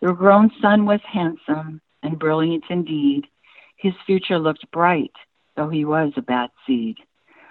Their 0.00 0.12
grown 0.12 0.50
son 0.60 0.86
was 0.86 0.98
handsome 1.04 1.80
and 2.02 2.18
brilliant 2.18 2.64
indeed. 2.68 3.28
His 3.76 3.94
future 4.06 4.40
looked 4.40 4.68
bright, 4.72 5.12
though 5.54 5.68
he 5.68 5.84
was 5.84 6.12
a 6.16 6.22
bad 6.22 6.50
seed. 6.66 6.96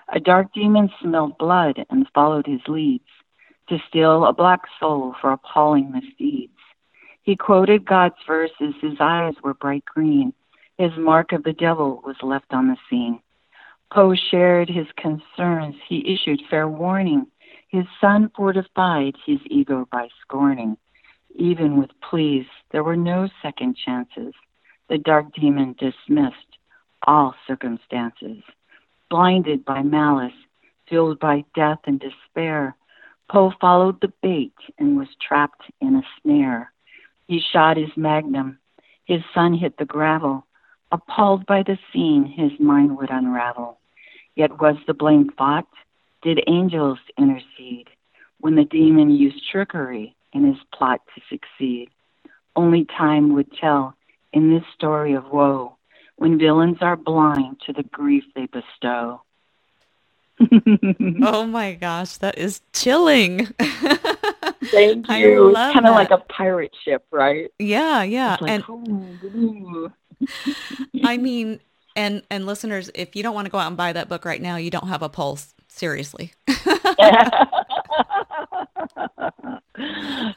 A 0.10 0.20
dark 0.20 0.54
demon 0.54 0.90
smelled 1.02 1.38
blood 1.38 1.86
and 1.90 2.06
followed 2.14 2.48
his 2.48 2.68
leads 2.68 3.08
to 3.70 3.78
steal 3.88 4.26
a 4.26 4.34
black 4.34 4.64
soul 4.78 5.16
for 5.22 5.32
appalling 5.32 5.94
misdeeds. 5.94 6.59
He 7.30 7.36
quoted 7.36 7.86
God's 7.86 8.16
verses. 8.26 8.74
His 8.82 8.98
eyes 9.00 9.36
were 9.44 9.54
bright 9.54 9.86
green. 9.86 10.34
His 10.80 10.90
mark 10.98 11.32
of 11.32 11.44
the 11.44 11.54
devil 11.54 12.02
was 12.04 12.16
left 12.24 12.52
on 12.56 12.70
the 12.70 12.78
scene. 12.90 13.20
Poe 13.94 14.16
shared 14.16 14.68
his 14.68 14.88
concerns. 14.98 15.76
He 15.88 16.12
issued 16.12 16.42
fair 16.50 16.68
warning. 16.68 17.28
His 17.68 17.86
son 18.02 18.32
fortified 18.36 19.14
his 19.28 19.38
ego 19.46 19.88
by 19.92 20.08
scorning. 20.24 20.76
Even 21.36 21.78
with 21.78 21.92
pleas, 22.02 22.48
there 22.72 22.84
were 22.84 22.98
no 22.98 23.30
second 23.44 23.78
chances. 23.78 24.34
The 24.90 24.98
dark 24.98 25.32
demon 25.36 25.76
dismissed 25.78 26.58
all 27.06 27.36
circumstances. 27.46 28.42
Blinded 29.08 29.64
by 29.66 29.84
malice, 29.84 30.34
filled 30.90 31.20
by 31.20 31.46
death 31.54 31.82
and 31.86 32.00
despair, 32.00 32.76
Poe 33.30 33.54
followed 33.62 34.02
the 34.02 34.14
bait 34.24 34.56
and 34.80 34.98
was 34.98 35.10
trapped 35.22 35.62
in 35.80 35.96
a 35.96 36.02
snare. 36.24 36.74
He 37.30 37.40
shot 37.54 37.78
his 37.78 37.96
magnum. 37.96 38.58
His 39.06 39.22
son 39.36 39.54
hit 39.54 39.78
the 39.78 39.86
gravel. 39.86 40.48
Appalled 40.92 41.46
by 41.46 41.62
the 41.62 41.78
scene, 41.94 42.26
his 42.26 42.60
mind 42.60 42.98
would 42.98 43.12
unravel. 43.12 43.78
Yet 44.36 44.60
was 44.60 44.78
the 44.88 44.96
blame 44.96 45.30
fought? 45.38 45.68
Did 46.24 46.44
angels 46.48 46.98
intercede 47.20 47.88
when 48.40 48.56
the 48.56 48.66
demon 48.66 49.12
used 49.12 49.48
trickery 49.52 50.16
in 50.34 50.44
his 50.44 50.58
plot 50.74 51.02
to 51.14 51.22
succeed? 51.30 51.90
Only 52.56 52.86
time 52.86 53.36
would 53.36 53.54
tell 53.54 53.96
in 54.34 54.50
this 54.52 54.64
story 54.74 55.14
of 55.14 55.32
woe 55.32 55.78
when 56.16 56.40
villains 56.40 56.80
are 56.82 56.98
blind 56.98 57.62
to 57.68 57.74
the 57.74 57.84
grief 57.84 58.24
they 58.34 58.48
bestow. 58.48 59.22
Oh 61.22 61.46
my 61.46 61.74
gosh, 61.74 62.18
that 62.18 62.40
is 62.40 62.62
chilling. 62.74 63.50
Thank 64.66 65.08
you. 65.10 65.50
It's 65.50 65.58
kind 65.58 65.88
of 65.88 65.96
like 65.96 66.12
a 66.12 66.18
pirate 66.18 66.76
ship, 66.84 67.06
right? 67.12 67.50
yeah, 67.60 68.04
yeah. 68.04 68.38
Like, 68.42 68.64
and. 68.68 69.92
I 71.04 71.18
mean, 71.18 71.62
and 71.96 72.24
and 72.30 72.46
listeners, 72.46 72.92
if 72.94 73.16
you 73.16 73.24
don't 73.24 73.34
want 73.34 73.46
to 73.46 73.52
go 73.52 73.58
out 73.58 73.68
and 73.68 73.78
buy 73.78 73.94
that 73.94 74.10
book 74.10 74.26
right 74.26 74.42
now, 74.42 74.58
you 74.58 74.70
don't 74.70 74.88
have 74.88 75.02
a 75.02 75.10
pulse. 75.10 75.54
Seriously. 75.68 76.34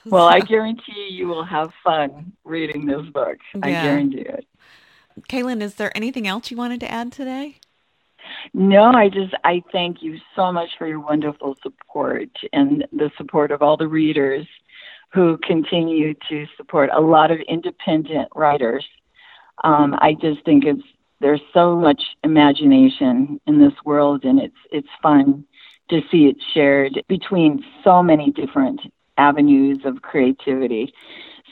well, 0.07 0.29
I 0.29 0.41
guarantee 0.41 1.09
you 1.11 1.27
will 1.27 1.45
have 1.45 1.73
fun 1.83 2.33
reading 2.45 2.87
this 2.87 3.07
book. 3.13 3.39
I 3.63 3.71
guarantee 3.71 4.21
it. 4.21 4.47
Kalynn, 5.29 5.61
is 5.63 5.75
there 5.75 5.97
anything 5.97 6.27
else 6.27 6.51
you 6.51 6.57
wanted 6.57 6.81
to 6.81 6.91
add 6.91 7.13
today? 7.13 7.59
No, 8.55 8.93
I 8.93 9.09
just 9.09 9.35
I 9.45 9.63
thank 9.73 10.03
you 10.03 10.19
so 10.37 10.53
much 10.53 10.71
for 10.79 10.87
your 10.87 11.01
wonderful 11.01 11.57
support 11.63 12.29
and 12.53 12.87
the 12.93 13.11
support 13.17 13.51
of 13.51 13.63
all 13.63 13.77
the 13.77 13.89
readers 13.89 14.47
who 15.13 15.39
continue 15.47 16.15
to 16.29 16.47
support 16.57 16.91
a 16.93 17.01
lot 17.01 17.31
of 17.31 17.39
independent 17.49 18.29
writers. 18.35 18.85
Um, 19.65 19.95
I 20.01 20.15
just 20.21 20.45
think 20.45 20.65
it's 20.65 20.83
there's 21.21 21.41
so 21.55 21.77
much 21.77 22.03
imagination 22.25 23.41
in 23.47 23.59
this 23.61 23.75
world, 23.85 24.25
and 24.25 24.41
it's 24.41 24.57
it's 24.71 24.89
fun 25.03 25.45
to 25.91 26.01
see 26.11 26.27
it 26.27 26.37
shared 26.55 27.03
between 27.09 27.65
so 27.85 28.03
many 28.03 28.31
different 28.33 28.81
avenues 29.19 29.79
of 29.85 30.03
creativity. 30.03 30.93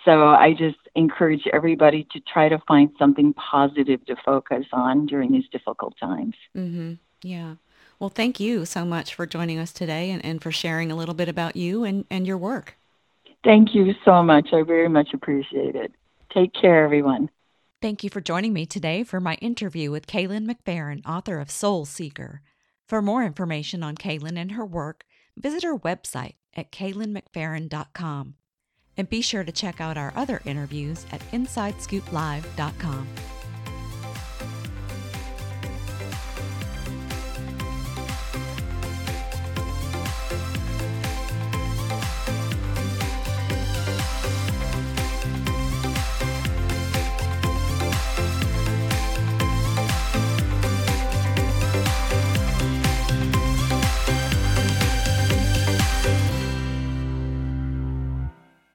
So 0.04 0.28
I 0.28 0.54
just 0.54 0.78
encourage 0.94 1.46
everybody 1.52 2.06
to 2.12 2.20
try 2.20 2.48
to 2.48 2.58
find 2.66 2.90
something 2.98 3.34
positive 3.34 4.04
to 4.06 4.16
focus 4.24 4.66
on 4.72 5.06
during 5.06 5.32
these 5.32 5.48
difficult 5.52 5.94
times. 5.98 6.34
Mm-hmm. 6.56 6.94
Yeah. 7.22 7.56
Well, 7.98 8.10
thank 8.10 8.40
you 8.40 8.64
so 8.64 8.84
much 8.84 9.14
for 9.14 9.26
joining 9.26 9.58
us 9.58 9.72
today 9.72 10.10
and, 10.10 10.24
and 10.24 10.42
for 10.42 10.50
sharing 10.50 10.90
a 10.90 10.96
little 10.96 11.14
bit 11.14 11.28
about 11.28 11.54
you 11.54 11.84
and, 11.84 12.06
and 12.10 12.26
your 12.26 12.38
work. 12.38 12.76
Thank 13.44 13.74
you 13.74 13.94
so 14.04 14.22
much. 14.22 14.48
I 14.52 14.62
very 14.62 14.88
much 14.88 15.08
appreciate 15.12 15.74
it. 15.74 15.92
Take 16.32 16.52
care, 16.54 16.84
everyone. 16.84 17.30
Thank 17.82 18.04
you 18.04 18.10
for 18.10 18.20
joining 18.20 18.52
me 18.52 18.66
today 18.66 19.04
for 19.04 19.20
my 19.20 19.34
interview 19.36 19.90
with 19.90 20.06
Kalynn 20.06 20.50
McPherron, 20.50 21.06
author 21.06 21.40
of 21.40 21.50
Soul 21.50 21.86
Seeker. 21.86 22.42
For 22.86 23.00
more 23.00 23.24
information 23.24 23.82
on 23.82 23.96
Kalynn 23.96 24.38
and 24.38 24.52
her 24.52 24.66
work, 24.66 25.04
visit 25.36 25.62
her 25.62 25.78
website 25.78 26.34
at 26.54 26.72
kalynnmcpherron.com. 26.72 28.34
And 28.96 29.08
be 29.08 29.20
sure 29.20 29.44
to 29.44 29.52
check 29.52 29.80
out 29.80 29.96
our 29.96 30.12
other 30.16 30.42
interviews 30.44 31.06
at 31.12 31.20
InsideScoopLive.com. 31.32 33.06